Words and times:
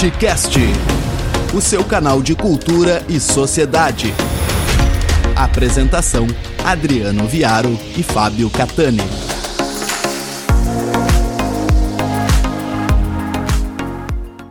Artcast, 0.00 0.56
o 1.52 1.60
seu 1.60 1.82
canal 1.82 2.22
de 2.22 2.36
cultura 2.36 3.04
e 3.08 3.18
sociedade. 3.18 4.14
Apresentação: 5.34 6.24
Adriano 6.64 7.26
Viaro 7.26 7.76
e 7.96 8.02
Fábio 8.04 8.48
Catani. 8.48 9.27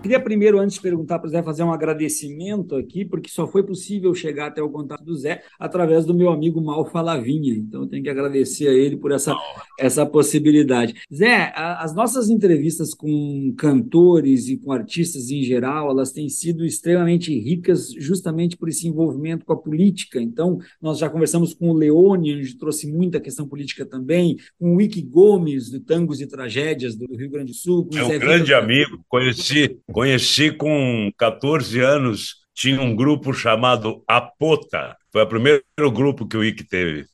Queria 0.08 0.22
primeiro, 0.22 0.58
antes 0.58 0.76
de 0.76 0.82
perguntar 0.82 1.20
para 1.20 1.28
o 1.28 1.30
Zé, 1.30 1.44
fazer 1.44 1.64
um 1.64 1.74
agradecimento 1.74 2.78
aqui, 2.78 3.04
porque 3.04 3.30
só 3.30 3.46
foi 3.46 3.62
possível 3.62 4.16
chegar 4.16 4.48
até 4.48 4.64
o 4.64 4.70
contato 4.70 5.04
do 5.04 5.14
Zé 5.14 5.44
através 5.60 6.06
do 6.06 6.14
meu 6.14 6.30
amigo 6.30 6.62
Malfa 6.62 7.02
Lavinha. 7.02 7.54
Então, 7.54 7.82
eu 7.82 7.88
tenho 7.88 8.02
que 8.02 8.10
agradecer 8.10 8.70
a 8.70 8.74
ele 8.74 8.96
por 8.96 9.12
essa, 9.12 9.36
essa 9.78 10.06
possibilidade. 10.06 10.94
Zé, 11.14 11.52
a, 11.54 11.84
as 11.84 11.94
nossas 11.94 12.30
entrevistas 12.30 12.94
com 12.94 13.54
cantores 13.58 14.48
e 14.48 14.56
com 14.56 14.72
artistas 14.72 15.30
em 15.30 15.44
geral, 15.44 15.92
elas 15.92 16.14
têm 16.14 16.30
sido 16.30 16.64
extremamente 16.64 17.38
ricas 17.38 17.92
justamente 17.92 18.56
por 18.56 18.70
esse 18.70 18.88
envolvimento 18.88 19.44
com 19.44 19.52
a 19.52 19.58
política. 19.58 20.22
Então, 20.22 20.58
nós 20.82 21.00
já 21.00 21.10
conversamos 21.10 21.54
com 21.54 21.70
o 21.70 21.74
Leone, 21.74 22.34
onde 22.34 22.58
trouxe 22.58 22.90
muita 22.90 23.20
questão 23.20 23.46
política 23.46 23.86
também, 23.86 24.38
com 24.58 24.72
o 24.72 24.76
Wiki 24.78 25.02
Gomes, 25.02 25.70
do 25.70 25.82
Tangos 25.82 26.22
e 26.22 26.28
Tragédias 26.28 26.96
do 26.96 27.14
Rio 27.14 27.30
Grande 27.30 27.52
do 27.52 27.58
Sul. 27.58 27.90
é 27.94 28.06
um 28.06 28.08
Zé 28.08 28.18
grande 28.18 28.54
Vitor... 28.54 28.64
amigo, 28.64 29.04
conheci 29.10 29.78
Conheci 29.98 30.52
com 30.52 31.12
14 31.18 31.80
anos, 31.80 32.36
tinha 32.54 32.80
um 32.80 32.96
grupo 32.96 33.34
chamado 33.34 34.04
Apota. 34.08 34.96
Foi 35.12 35.24
o 35.24 35.28
primeiro 35.28 35.64
grupo 35.92 36.28
que 36.28 36.38
o 36.38 36.44
IC 36.44 36.66
teve. 36.66 37.06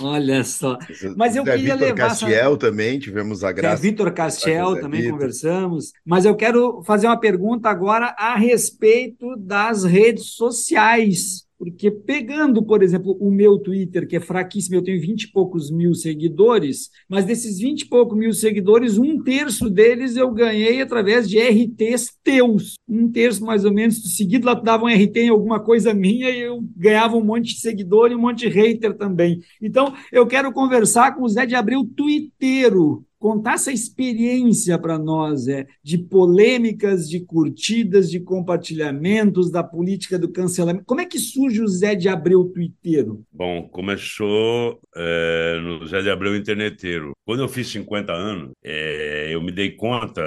Olha 0.00 0.42
só. 0.42 0.76
Mas 1.16 1.36
eu 1.36 1.44
Zé 1.44 1.52
queria 1.52 1.74
Vitor 1.74 1.88
levar. 1.90 2.08
Castiel 2.08 2.50
essa... 2.50 2.56
também, 2.56 2.98
tivemos 2.98 3.44
a 3.44 3.52
graça. 3.52 3.76
Zé 3.76 3.82
Vitor 3.82 4.12
Castiel 4.12 4.80
também 4.80 5.02
Vitor. 5.02 5.12
conversamos. 5.12 5.92
Mas 6.04 6.24
eu 6.24 6.34
quero 6.34 6.82
fazer 6.82 7.06
uma 7.06 7.20
pergunta 7.20 7.70
agora 7.70 8.06
a 8.18 8.34
respeito 8.34 9.36
das 9.38 9.84
redes 9.84 10.32
sociais. 10.32 11.44
Porque 11.62 11.92
pegando, 11.92 12.60
por 12.60 12.82
exemplo, 12.82 13.16
o 13.20 13.30
meu 13.30 13.56
Twitter, 13.56 14.04
que 14.08 14.16
é 14.16 14.20
fraquíssimo, 14.20 14.74
eu 14.74 14.82
tenho 14.82 15.00
20 15.00 15.22
e 15.22 15.30
poucos 15.30 15.70
mil 15.70 15.94
seguidores, 15.94 16.90
mas 17.08 17.24
desses 17.24 17.60
20 17.60 17.82
e 17.82 17.88
poucos 17.88 18.18
mil 18.18 18.32
seguidores, 18.32 18.98
um 18.98 19.22
terço 19.22 19.70
deles 19.70 20.16
eu 20.16 20.32
ganhei 20.32 20.82
através 20.82 21.30
de 21.30 21.38
RTs 21.38 22.18
teus. 22.24 22.74
Um 22.88 23.08
terço, 23.08 23.44
mais 23.44 23.64
ou 23.64 23.72
menos, 23.72 24.16
seguido 24.16 24.44
lá 24.44 24.54
dava 24.54 24.86
um 24.86 24.88
RT 24.88 25.16
em 25.18 25.28
alguma 25.28 25.60
coisa 25.60 25.94
minha 25.94 26.30
e 26.30 26.40
eu 26.40 26.60
ganhava 26.76 27.16
um 27.16 27.24
monte 27.24 27.54
de 27.54 27.60
seguidor 27.60 28.10
e 28.10 28.16
um 28.16 28.20
monte 28.20 28.40
de 28.40 28.48
hater 28.48 28.94
também. 28.94 29.38
Então, 29.62 29.94
eu 30.10 30.26
quero 30.26 30.52
conversar 30.52 31.14
com 31.14 31.22
o 31.22 31.28
Zé 31.28 31.46
de 31.46 31.54
Abreu, 31.54 31.84
twitteiro 31.84 33.06
contar 33.22 33.54
essa 33.54 33.70
experiência 33.70 34.76
para 34.76 34.98
nós 34.98 35.46
é, 35.46 35.64
de 35.80 35.96
polêmicas, 35.96 37.08
de 37.08 37.20
curtidas, 37.20 38.10
de 38.10 38.18
compartilhamentos, 38.18 39.48
da 39.48 39.62
política 39.62 40.18
do 40.18 40.28
cancelamento. 40.28 40.84
Como 40.84 41.00
é 41.00 41.06
que 41.06 41.20
surge 41.20 41.62
o 41.62 41.68
Zé 41.68 41.94
de 41.94 42.08
Abreu 42.08 42.46
Twitteiro? 42.46 43.24
Bom, 43.32 43.68
começou 43.68 44.80
é, 44.96 45.60
no 45.60 45.86
Zé 45.86 46.02
de 46.02 46.10
Abreu 46.10 46.36
Interneteiro. 46.36 47.12
Quando 47.24 47.42
eu 47.42 47.48
fiz 47.48 47.68
50 47.68 48.12
anos, 48.12 48.52
é, 48.62 49.28
eu 49.30 49.40
me 49.42 49.52
dei 49.52 49.72
conta. 49.72 50.22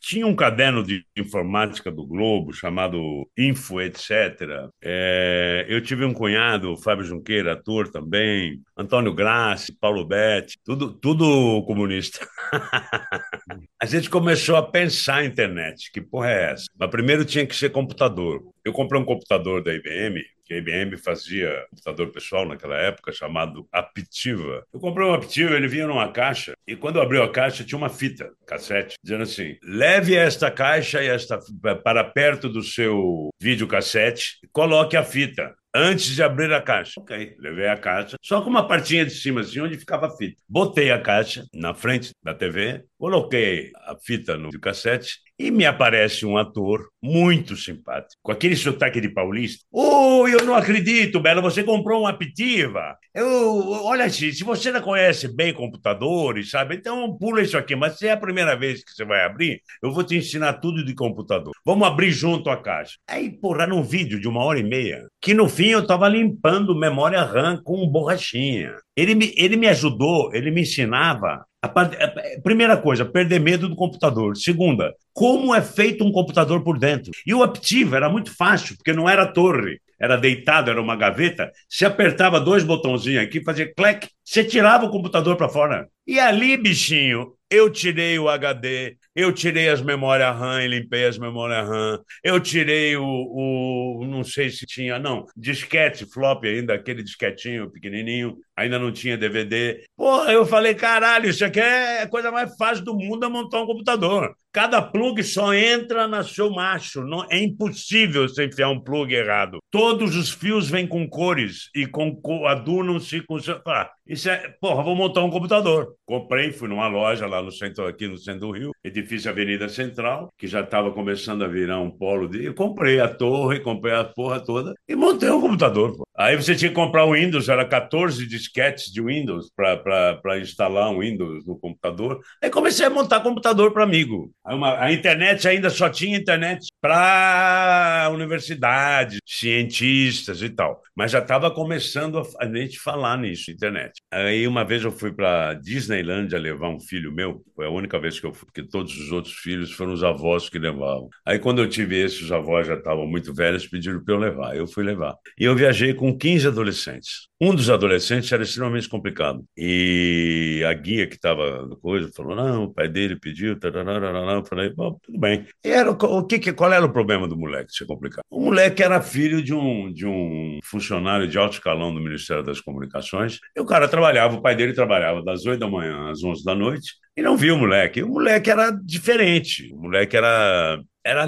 Tinha 0.00 0.26
um 0.26 0.36
caderno 0.36 0.82
de 0.82 1.04
informática 1.16 1.90
do 1.90 2.06
Globo 2.06 2.52
chamado 2.52 3.28
Info, 3.36 3.80
etc. 3.80 4.68
É, 4.82 5.66
eu 5.68 5.80
tive 5.80 6.04
um 6.04 6.12
cunhado, 6.12 6.76
Fábio 6.76 7.04
Junqueira, 7.04 7.52
ator 7.52 7.90
também, 7.90 8.60
Antônio 8.76 9.14
Grassi, 9.14 9.76
Paulo 9.78 10.04
Betti, 10.06 10.58
tudo, 10.64 10.92
tudo 10.92 11.62
comunista. 11.66 12.26
a 13.80 13.86
gente 13.86 14.10
começou 14.10 14.56
a 14.56 14.62
pensar 14.62 15.16
a 15.16 15.24
internet. 15.24 15.90
Que 15.92 16.00
porra 16.00 16.30
é 16.30 16.52
essa? 16.52 16.66
Mas 16.78 16.90
primeiro 16.90 17.24
tinha 17.24 17.46
que 17.46 17.56
ser 17.56 17.70
computador. 17.70 18.42
Eu 18.64 18.72
comprei 18.72 19.00
um 19.00 19.04
computador 19.04 19.62
da 19.62 19.72
IBM, 19.72 20.22
que 20.44 20.54
a 20.54 20.58
IBM 20.58 20.96
fazia 20.96 21.64
computador 21.70 22.10
pessoal 22.10 22.46
naquela 22.46 22.76
época, 22.76 23.12
chamado 23.12 23.66
Aptiva. 23.72 24.64
Eu 24.72 24.80
comprei 24.80 25.06
um 25.06 25.14
Aptiva, 25.14 25.54
ele 25.54 25.68
vinha 25.68 25.86
numa 25.86 26.10
caixa, 26.12 26.54
e 26.66 26.76
quando 26.76 27.00
abriu 27.00 27.22
a 27.22 27.32
caixa 27.32 27.64
tinha 27.64 27.78
uma 27.78 27.88
fita, 27.88 28.30
cassete, 28.46 28.96
dizendo 29.02 29.22
assim: 29.22 29.56
leve 29.62 30.14
esta 30.14 30.50
caixa 30.50 31.02
e 31.02 31.08
esta 31.08 31.38
para 31.82 32.04
perto 32.04 32.48
do 32.48 32.62
seu 32.62 33.30
videocassete 33.40 34.38
e 34.42 34.48
coloque 34.48 34.96
a 34.96 35.04
fita 35.04 35.54
antes 35.74 36.14
de 36.14 36.22
abrir 36.22 36.52
a 36.52 36.62
caixa. 36.62 37.00
Ok, 37.00 37.34
levei 37.38 37.66
a 37.66 37.76
caixa, 37.76 38.16
só 38.22 38.40
com 38.40 38.48
uma 38.48 38.66
partinha 38.66 39.04
de 39.04 39.10
cima, 39.10 39.40
assim, 39.40 39.60
onde 39.60 39.76
ficava 39.76 40.06
a 40.06 40.10
fita. 40.10 40.40
Botei 40.48 40.92
a 40.92 41.00
caixa 41.00 41.44
na 41.52 41.74
frente 41.74 42.12
da 42.22 42.32
TV, 42.32 42.84
coloquei 43.04 43.70
a 43.86 43.94
fita 44.02 44.34
no 44.38 44.50
cassete 44.58 45.18
e 45.38 45.50
me 45.50 45.66
aparece 45.66 46.24
um 46.24 46.38
ator 46.38 46.88
muito 47.02 47.54
simpático, 47.54 48.18
com 48.22 48.32
aquele 48.32 48.56
sotaque 48.56 48.98
de 48.98 49.10
paulista. 49.10 49.62
Oh, 49.70 50.26
eu 50.26 50.42
não 50.46 50.54
acredito, 50.54 51.20
Bela, 51.20 51.42
você 51.42 51.62
comprou 51.62 52.00
uma 52.00 52.10
Aptiva. 52.14 52.96
Eu, 53.12 53.68
olha 53.84 54.06
assim, 54.06 54.32
se 54.32 54.42
você 54.42 54.72
não 54.72 54.80
conhece 54.80 55.28
bem 55.28 55.52
computadores, 55.52 56.48
sabe? 56.48 56.76
Então 56.76 57.14
pula 57.18 57.42
isso 57.42 57.58
aqui, 57.58 57.76
mas 57.76 57.98
se 57.98 58.06
é 58.06 58.12
a 58.12 58.16
primeira 58.16 58.56
vez 58.56 58.82
que 58.82 58.92
você 58.92 59.04
vai 59.04 59.22
abrir, 59.22 59.60
eu 59.82 59.92
vou 59.92 60.02
te 60.02 60.16
ensinar 60.16 60.54
tudo 60.54 60.82
de 60.82 60.94
computador. 60.94 61.52
Vamos 61.62 61.86
abrir 61.86 62.10
junto 62.10 62.48
a 62.48 62.56
caixa. 62.56 62.96
Aí, 63.06 63.30
porra, 63.30 63.66
num 63.66 63.82
vídeo 63.82 64.18
de 64.18 64.28
uma 64.28 64.42
hora 64.42 64.58
e 64.58 64.64
meia, 64.64 65.06
que 65.20 65.34
no 65.34 65.46
fim 65.46 65.68
eu 65.68 65.80
estava 65.80 66.08
limpando 66.08 66.74
memória 66.74 67.22
RAM 67.22 67.60
com 67.62 67.86
borrachinha. 67.86 68.74
Ele 68.96 69.14
me, 69.14 69.34
ele 69.36 69.56
me 69.56 69.66
ajudou, 69.68 70.32
ele 70.32 70.50
me 70.50 70.62
ensinava 70.62 71.44
a, 71.60 72.40
primeira 72.42 72.76
coisa, 72.76 73.04
perder 73.04 73.40
medo 73.40 73.68
do 73.68 73.74
computador. 73.74 74.36
Segunda, 74.36 74.94
como 75.12 75.54
é 75.54 75.62
feito 75.62 76.04
um 76.04 76.12
computador 76.12 76.62
por 76.62 76.78
dentro. 76.78 77.10
E 77.26 77.34
o 77.34 77.42
Aptiva 77.42 77.96
era 77.96 78.08
muito 78.08 78.34
fácil, 78.36 78.76
porque 78.76 78.92
não 78.92 79.08
era 79.08 79.26
torre, 79.26 79.80
era 79.98 80.16
deitado, 80.16 80.70
era 80.70 80.80
uma 80.80 80.96
gaveta. 80.96 81.50
Se 81.68 81.84
apertava 81.84 82.40
dois 82.40 82.62
botãozinhos 82.62 83.24
aqui, 83.24 83.42
fazia 83.42 83.72
clec, 83.74 84.08
você 84.22 84.44
tirava 84.44 84.84
o 84.84 84.90
computador 84.90 85.36
para 85.36 85.48
fora. 85.48 85.88
E 86.06 86.20
ali, 86.20 86.56
bichinho, 86.56 87.34
eu 87.50 87.70
tirei 87.70 88.18
o 88.18 88.28
HD, 88.28 88.96
eu 89.14 89.32
tirei 89.32 89.68
as 89.68 89.80
memórias 89.80 90.36
RAM 90.36 90.62
e 90.64 90.68
limpei 90.68 91.06
as 91.06 91.16
memórias 91.16 91.68
RAM. 91.68 92.00
Eu 92.22 92.40
tirei 92.40 92.96
o, 92.96 93.04
o, 93.04 94.04
não 94.06 94.24
sei 94.24 94.50
se 94.50 94.66
tinha, 94.66 94.98
não, 94.98 95.24
disquete, 95.36 96.04
flop 96.04 96.44
ainda, 96.44 96.74
aquele 96.74 97.02
disquetinho 97.02 97.70
pequenininho, 97.70 98.36
ainda 98.56 98.78
não 98.78 98.90
tinha 98.90 99.16
DVD. 99.16 99.84
Pô, 99.96 100.24
eu 100.24 100.44
falei, 100.44 100.74
caralho, 100.74 101.30
isso 101.30 101.44
aqui 101.44 101.60
é 101.60 102.02
a 102.02 102.08
coisa 102.08 102.30
mais 102.30 102.56
fácil 102.56 102.84
do 102.84 102.94
mundo 102.94 103.24
é 103.24 103.28
montar 103.28 103.62
um 103.62 103.66
computador. 103.66 104.34
Cada 104.52 104.80
plug 104.80 105.22
só 105.22 105.52
entra 105.52 106.06
na 106.06 106.22
seu 106.22 106.50
macho. 106.50 107.02
Não, 107.02 107.26
é 107.30 107.38
impossível 107.38 108.28
você 108.28 108.46
enfiar 108.46 108.68
um 108.70 108.80
plug 108.80 109.12
errado. 109.12 109.58
Todos 109.70 110.14
os 110.16 110.30
fios 110.30 110.68
vêm 110.70 110.86
com 110.86 111.08
cores 111.08 111.70
e 111.74 111.86
com, 111.86 112.20
adunam-se 112.46 113.20
com... 113.22 113.36
Ah, 113.66 113.90
isso 114.06 114.28
é... 114.28 114.54
Porra, 114.60 114.82
vou 114.82 114.94
montar 114.94 115.24
um 115.24 115.30
computador. 115.30 115.93
Comprei, 116.04 116.52
fui 116.52 116.68
numa 116.68 116.86
loja 116.86 117.26
lá 117.26 117.42
no 117.42 117.50
centro, 117.50 117.86
aqui 117.86 118.06
no 118.06 118.16
centro 118.16 118.40
do 118.40 118.50
Rio, 118.50 118.72
edifício 118.84 119.30
Avenida 119.30 119.68
Central, 119.68 120.32
que 120.38 120.46
já 120.46 120.60
estava 120.60 120.92
começando 120.92 121.42
a 121.42 121.48
virar 121.48 121.80
um 121.80 121.90
polo 121.90 122.28
de... 122.28 122.44
Eu 122.44 122.54
comprei 122.54 123.00
a 123.00 123.08
torre, 123.08 123.60
comprei 123.60 123.94
a 123.94 124.04
porra 124.04 124.40
toda 124.40 124.74
e 124.88 124.94
montei 124.94 125.30
um 125.30 125.40
computador. 125.40 125.96
Pô. 125.96 126.04
Aí 126.16 126.36
você 126.36 126.54
tinha 126.54 126.68
que 126.68 126.74
comprar 126.74 127.04
o 127.04 127.12
Windows, 127.12 127.48
era 127.48 127.64
14 127.64 128.24
disquetes 128.26 128.92
de 128.92 129.02
Windows 129.02 129.50
para 129.54 130.38
instalar 130.38 130.88
um 130.90 131.00
Windows 131.00 131.44
no 131.44 131.58
computador. 131.58 132.20
Aí 132.40 132.48
comecei 132.50 132.86
a 132.86 132.90
montar 132.90 133.20
computador 133.20 133.72
para 133.72 133.82
amigo. 133.82 134.32
Uma, 134.46 134.80
a 134.80 134.92
internet 134.92 135.48
ainda 135.48 135.70
só 135.70 135.88
tinha 135.88 136.16
internet 136.16 136.68
para 136.80 138.08
universidades, 138.12 139.18
cientistas 139.26 140.40
e 140.40 140.50
tal. 140.50 140.80
Mas 140.94 141.10
já 141.10 141.18
estava 141.18 141.50
começando 141.50 142.18
a, 142.18 142.44
a 142.44 142.46
gente 142.46 142.78
falar 142.78 143.18
nisso, 143.18 143.50
internet. 143.50 143.94
Aí 144.08 144.46
uma 144.46 144.64
vez 144.64 144.84
eu 144.84 144.92
fui 144.92 145.12
para 145.12 145.54
Disneylândia 145.54 146.38
levar 146.38 146.68
um 146.68 146.78
filho 146.78 147.12
meu, 147.12 147.42
foi 147.56 147.66
a 147.66 147.70
única 147.70 147.98
vez 147.98 148.20
que 148.20 148.26
eu 148.26 148.32
fui, 148.32 148.46
porque 148.46 148.62
todos 148.62 148.96
os 148.96 149.10
outros 149.10 149.34
filhos 149.34 149.72
foram 149.72 149.92
os 149.92 150.04
avós 150.04 150.48
que 150.48 150.60
levavam. 150.60 151.08
Aí 151.26 151.40
quando 151.40 151.60
eu 151.60 151.68
tive 151.68 152.00
esse, 152.00 152.22
os 152.22 152.30
avós 152.30 152.68
já 152.68 152.74
estavam 152.74 153.04
muito 153.04 153.34
velhos, 153.34 153.66
pediram 153.66 154.04
para 154.04 154.14
eu 154.14 154.18
levar. 154.18 154.56
Eu 154.56 154.68
fui 154.68 154.84
levar. 154.84 155.16
E 155.36 155.44
eu 155.44 155.56
viajei 155.56 155.92
com 155.92 156.03
15 156.12 156.48
adolescentes. 156.48 157.28
Um 157.40 157.54
dos 157.54 157.70
adolescentes 157.70 158.32
era 158.32 158.42
extremamente 158.42 158.88
complicado. 158.88 159.44
E 159.56 160.62
a 160.66 160.72
guia 160.72 161.06
que 161.06 161.14
estava 161.14 161.66
no 161.66 161.76
coisa 161.76 162.10
falou: 162.14 162.34
não, 162.34 162.64
o 162.64 162.74
pai 162.74 162.88
dele 162.88 163.16
pediu, 163.16 163.56
eu 163.62 164.44
falei, 164.44 164.70
bom, 164.70 164.98
tudo 165.02 165.18
bem. 165.18 165.46
E 165.64 165.68
era, 165.68 165.90
o 165.90 166.26
que, 166.26 166.52
qual 166.52 166.72
era 166.72 166.84
o 166.84 166.92
problema 166.92 167.28
do 167.28 167.36
moleque 167.36 167.72
ser 167.72 167.86
complicado? 167.86 168.24
O 168.30 168.40
moleque 168.40 168.82
era 168.82 169.00
filho 169.00 169.42
de 169.42 169.54
um, 169.54 169.92
de 169.92 170.06
um 170.06 170.58
funcionário 170.64 171.28
de 171.28 171.38
alto 171.38 171.54
escalão 171.54 171.94
do 171.94 172.00
Ministério 172.00 172.42
das 172.42 172.60
Comunicações, 172.60 173.38
e 173.56 173.60
o 173.60 173.66
cara 173.66 173.86
trabalhava, 173.88 174.34
o 174.34 174.42
pai 174.42 174.56
dele 174.56 174.72
trabalhava 174.72 175.22
das 175.22 175.46
8 175.46 175.60
da 175.60 175.68
manhã 175.68 176.10
às 176.10 176.22
11 176.24 176.44
da 176.44 176.54
noite, 176.54 176.94
e 177.16 177.22
não 177.22 177.36
via 177.36 177.54
o 177.54 177.58
moleque. 177.58 178.02
O 178.02 178.08
moleque 178.08 178.50
era 178.50 178.70
diferente, 178.70 179.72
o 179.72 179.82
moleque 179.82 180.16
era 180.16 180.80
era, 181.04 181.26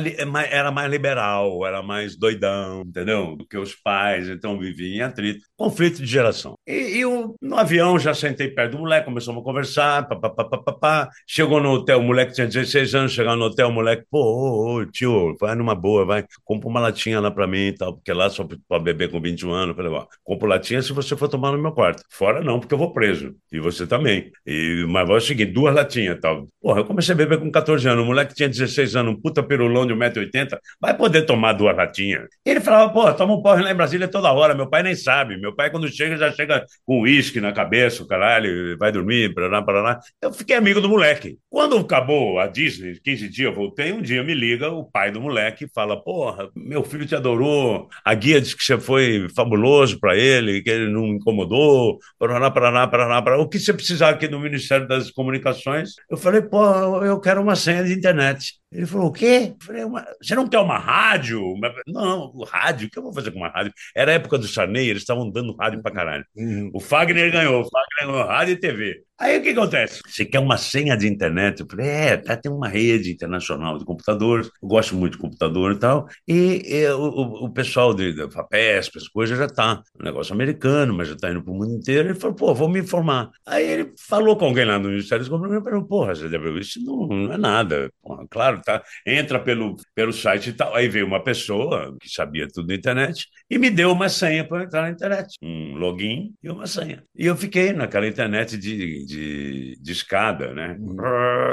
era 0.50 0.70
mais 0.70 0.90
liberal, 0.90 1.67
era 1.67 1.82
mais 1.82 2.17
doidão, 2.17 2.82
entendeu? 2.82 3.37
Do 3.37 3.46
que 3.46 3.58
os 3.58 3.75
pais, 3.75 4.28
então 4.28 4.58
vivia 4.58 4.96
em 4.96 5.02
atrito. 5.02 5.44
Conflito 5.56 5.99
de 5.99 6.06
geração. 6.06 6.55
E, 6.67 6.99
eu, 6.99 7.37
no 7.43 7.56
avião, 7.56 7.99
já 7.99 8.14
sentei 8.14 8.49
perto 8.49 8.73
do 8.73 8.78
moleque, 8.78 9.05
começamos 9.05 9.40
a 9.40 9.44
conversar, 9.44 10.08
papapá. 10.08 11.08
Chegou 11.26 11.61
no 11.61 11.73
hotel, 11.73 11.99
o 11.99 12.02
moleque 12.02 12.32
tinha 12.32 12.46
16 12.46 12.94
anos, 12.94 13.12
chegou 13.12 13.37
no 13.37 13.44
hotel, 13.44 13.69
o 13.69 13.73
moleque, 13.73 14.05
pô, 14.11 14.78
ô, 14.81 14.87
tio, 14.87 15.37
vai 15.38 15.55
numa 15.55 15.75
boa, 15.75 16.06
vai, 16.06 16.25
compra 16.43 16.69
uma 16.69 16.81
latinha 16.81 17.20
lá 17.20 17.31
pra 17.31 17.46
mim 17.46 17.67
e 17.69 17.73
tal, 17.73 17.94
porque 17.94 18.12
lá 18.12 18.31
só 18.31 18.46
pode 18.69 18.84
beber 18.84 19.11
com 19.11 19.20
21 19.20 19.50
anos. 19.52 19.76
Falei, 19.76 19.93
ó, 19.93 20.06
compra 20.25 20.49
latinha 20.49 20.81
se 20.81 20.93
você 20.93 21.14
for 21.17 21.28
tomar 21.28 21.52
no 21.52 21.58
meu 21.58 21.73
quarto. 21.73 22.02
Fora 22.08 22.43
não, 22.43 22.58
porque 22.58 22.73
eu 22.73 22.78
vou 22.78 22.93
preso. 22.93 23.34
E 23.52 23.61
você 23.61 23.87
também. 23.87 24.31
E, 24.46 24.87
mas 24.88 25.06
vai 25.06 25.19
o 25.19 25.20
seguinte, 25.20 25.52
duas 25.52 25.75
latinhas 25.75 26.17
e 26.17 26.20
tal. 26.20 26.46
Porra, 26.62 26.81
eu 26.81 26.84
comecei 26.84 27.12
a 27.14 27.17
beber 27.17 27.38
com 27.38 27.50
14 27.50 27.87
anos, 27.88 28.05
o 28.05 28.06
moleque 28.06 28.34
tinha 28.34 28.49
16 28.49 28.96
anos, 28.96 29.14
um 29.14 29.20
puta 29.20 29.43
perulão 29.66 29.86
de 29.86 29.94
1,80m, 29.94 30.58
vai 30.80 30.96
poder 30.96 31.22
tomar 31.22 31.52
duas 31.52 31.76
latinhas. 31.76 32.28
Ele 32.44 32.60
falava, 32.60 32.92
pô, 32.92 33.12
toma 33.12 33.34
um 33.34 33.42
porre 33.42 33.62
lá 33.62 33.72
em 33.72 33.74
Brasília 33.74 34.08
toda 34.08 34.32
hora, 34.32 34.54
meu 34.54 34.68
pai 34.68 34.82
nem 34.82 34.94
sabe. 34.94 35.36
Meu 35.36 35.54
pai, 35.54 35.70
quando 35.70 35.88
chega, 35.88 36.16
já 36.16 36.32
chega 36.32 36.64
com 36.84 37.00
uísque 37.00 37.40
na 37.40 37.52
cabeça, 37.52 38.02
o 38.02 38.06
caralho, 38.06 38.78
vai 38.78 38.92
dormir, 38.92 39.34
paraná, 39.34 39.62
paraná. 39.62 40.00
Eu 40.22 40.32
fiquei 40.32 40.56
amigo 40.56 40.80
do 40.80 40.88
moleque. 40.88 41.38
Quando 41.50 41.76
acabou 41.76 42.38
a 42.38 42.46
Disney, 42.46 43.00
15 43.02 43.28
dias, 43.28 43.48
eu 43.48 43.54
voltei, 43.54 43.92
um 43.92 44.00
dia 44.00 44.22
me 44.22 44.34
liga 44.34 44.70
o 44.70 44.84
pai 44.84 45.10
do 45.10 45.20
moleque 45.20 45.64
e 45.64 45.70
fala, 45.74 46.00
porra, 46.00 46.48
meu 46.54 46.84
filho 46.84 47.06
te 47.06 47.16
adorou, 47.16 47.88
a 48.04 48.14
guia 48.14 48.40
disse 48.40 48.56
que 48.56 48.62
você 48.62 48.78
foi 48.78 49.26
fabuloso 49.34 49.98
para 49.98 50.16
ele, 50.16 50.62
que 50.62 50.70
ele 50.70 50.90
não 50.90 51.06
incomodou, 51.06 51.98
paraná, 52.18 52.50
paraná, 52.50 52.86
paraná, 52.86 53.22
paraná. 53.22 53.42
O 53.42 53.48
que 53.48 53.58
você 53.58 53.72
precisar 53.72 54.10
aqui 54.10 54.28
no 54.28 54.38
Ministério 54.38 54.86
das 54.86 55.10
Comunicações? 55.10 55.90
Eu 56.10 56.16
falei, 56.16 56.42
pô, 56.42 57.04
eu 57.04 57.18
quero 57.20 57.42
uma 57.42 57.56
senha 57.56 57.82
de 57.82 57.92
internet. 57.92 58.54
Ele 58.76 58.84
falou, 58.84 59.06
o 59.06 59.12
quê? 59.12 59.55
Eu 59.58 59.67
falei, 59.67 59.84
você 60.20 60.34
não 60.34 60.46
quer 60.46 60.58
uma 60.58 60.76
rádio? 60.76 61.40
Não, 61.87 62.31
não, 62.34 62.44
rádio, 62.44 62.88
o 62.88 62.90
que 62.90 62.99
eu 62.99 63.02
vou 63.02 63.12
fazer 63.12 63.31
com 63.31 63.38
uma 63.38 63.49
rádio? 63.49 63.73
Era 63.94 64.12
a 64.12 64.14
época 64.17 64.37
do 64.37 64.46
Sarney, 64.46 64.90
eles 64.90 65.00
estavam 65.00 65.31
dando 65.31 65.56
rádio 65.56 65.81
pra 65.81 65.90
caralho. 65.90 66.26
Uhum. 66.37 66.70
O 66.75 66.78
Fagner 66.78 67.32
ganhou, 67.32 67.62
o 67.62 67.64
Fagner 67.64 67.95
rádio 68.04 68.54
e 68.54 68.56
TV. 68.56 69.06
Aí 69.19 69.38
o 69.38 69.43
que 69.43 69.48
acontece? 69.48 70.00
Você 70.06 70.26
quer 70.26 70.40
uma 70.40 70.58
senha 70.58 70.94
de 70.94 71.08
internet? 71.08 71.60
Eu 71.60 71.66
falei, 71.70 71.87
é, 71.88 72.16
tá, 72.19 72.37
tem 72.37 72.52
uma 72.52 72.69
rede 72.69 73.10
internacional 73.10 73.78
de 73.78 73.84
computadores, 73.84 74.50
eu 74.62 74.69
gosto 74.69 74.94
muito 74.94 75.14
de 75.14 75.19
computador 75.19 75.72
e 75.72 75.78
tal, 75.78 76.06
e, 76.28 76.62
e 76.66 76.87
o, 76.90 77.46
o, 77.46 77.50
pessoal 77.50 77.94
de, 77.94 78.14
da 78.14 78.31
FAPESP, 78.31 78.98
as 78.98 79.08
coisas 79.08 79.38
já 79.38 79.48
tá, 79.48 79.82
um 79.98 80.04
negócio 80.04 80.34
americano, 80.34 80.93
mas 80.93 81.08
já 81.08 81.16
tá 81.16 81.31
indo 81.31 81.43
pro 81.43 81.54
mundo 81.54 81.75
inteiro, 81.75 82.10
ele 82.10 82.19
falou, 82.19 82.37
pô, 82.37 82.54
vou 82.54 82.69
me 82.69 82.81
informar. 82.81 83.31
Aí 83.46 83.66
ele 83.66 83.94
falou 84.06 84.37
com 84.37 84.44
alguém 84.44 84.66
lá 84.66 84.78
no 84.78 84.90
Ministério 84.90 85.25
dos 85.25 85.31
Computadores, 85.31 85.64
falou, 85.64 85.87
porra, 85.87 86.12
isso 86.60 86.84
não, 86.84 87.06
não 87.06 87.32
é 87.32 87.38
nada. 87.38 87.90
Porra, 88.02 88.26
claro, 88.28 88.60
tá, 88.62 88.82
entra 89.06 89.40
pelo, 89.40 89.76
pelo 89.94 90.12
site 90.12 90.50
e 90.50 90.52
tal. 90.52 90.75
Aí 90.75 90.88
veio 90.88 91.06
uma 91.06 91.22
pessoa 91.25 91.96
que 92.00 92.08
sabia 92.08 92.46
tudo 92.49 92.66
da 92.66 92.75
internet 92.75 93.26
e 93.49 93.58
me 93.58 93.70
deu 93.70 93.92
uma 93.92 94.08
senha 94.10 94.46
para 94.46 94.64
entrar 94.64 94.82
na 94.82 94.90
internet, 94.90 95.37
um 95.42 95.76
login 95.76 96.34
e 96.42 96.50
uma 96.50 96.66
senha. 96.66 97.02
E 97.16 97.25
eu 97.25 97.37
fiquei 97.37 97.72
naquela 97.86 98.06
internet 98.06 98.58
de 98.58 99.06
de, 99.06 99.78
de 99.80 99.92
escada, 99.92 100.52
né? 100.52 100.76
Uhum. 100.78 100.96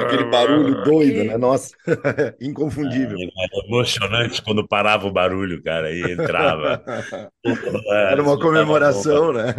Aquele 0.01 0.25
barulho 0.25 0.83
doido, 0.83 1.23
né? 1.23 1.37
Nossa, 1.37 1.75
inconfundível. 2.41 3.17
era 3.17 3.67
emocionante 3.67 4.41
quando 4.41 4.67
parava 4.67 5.07
o 5.07 5.13
barulho, 5.13 5.61
cara, 5.63 5.91
e 5.91 6.01
entrava. 6.11 6.83
era 8.09 8.21
uma 8.21 8.37
comemoração, 8.37 9.31
né? 9.31 9.53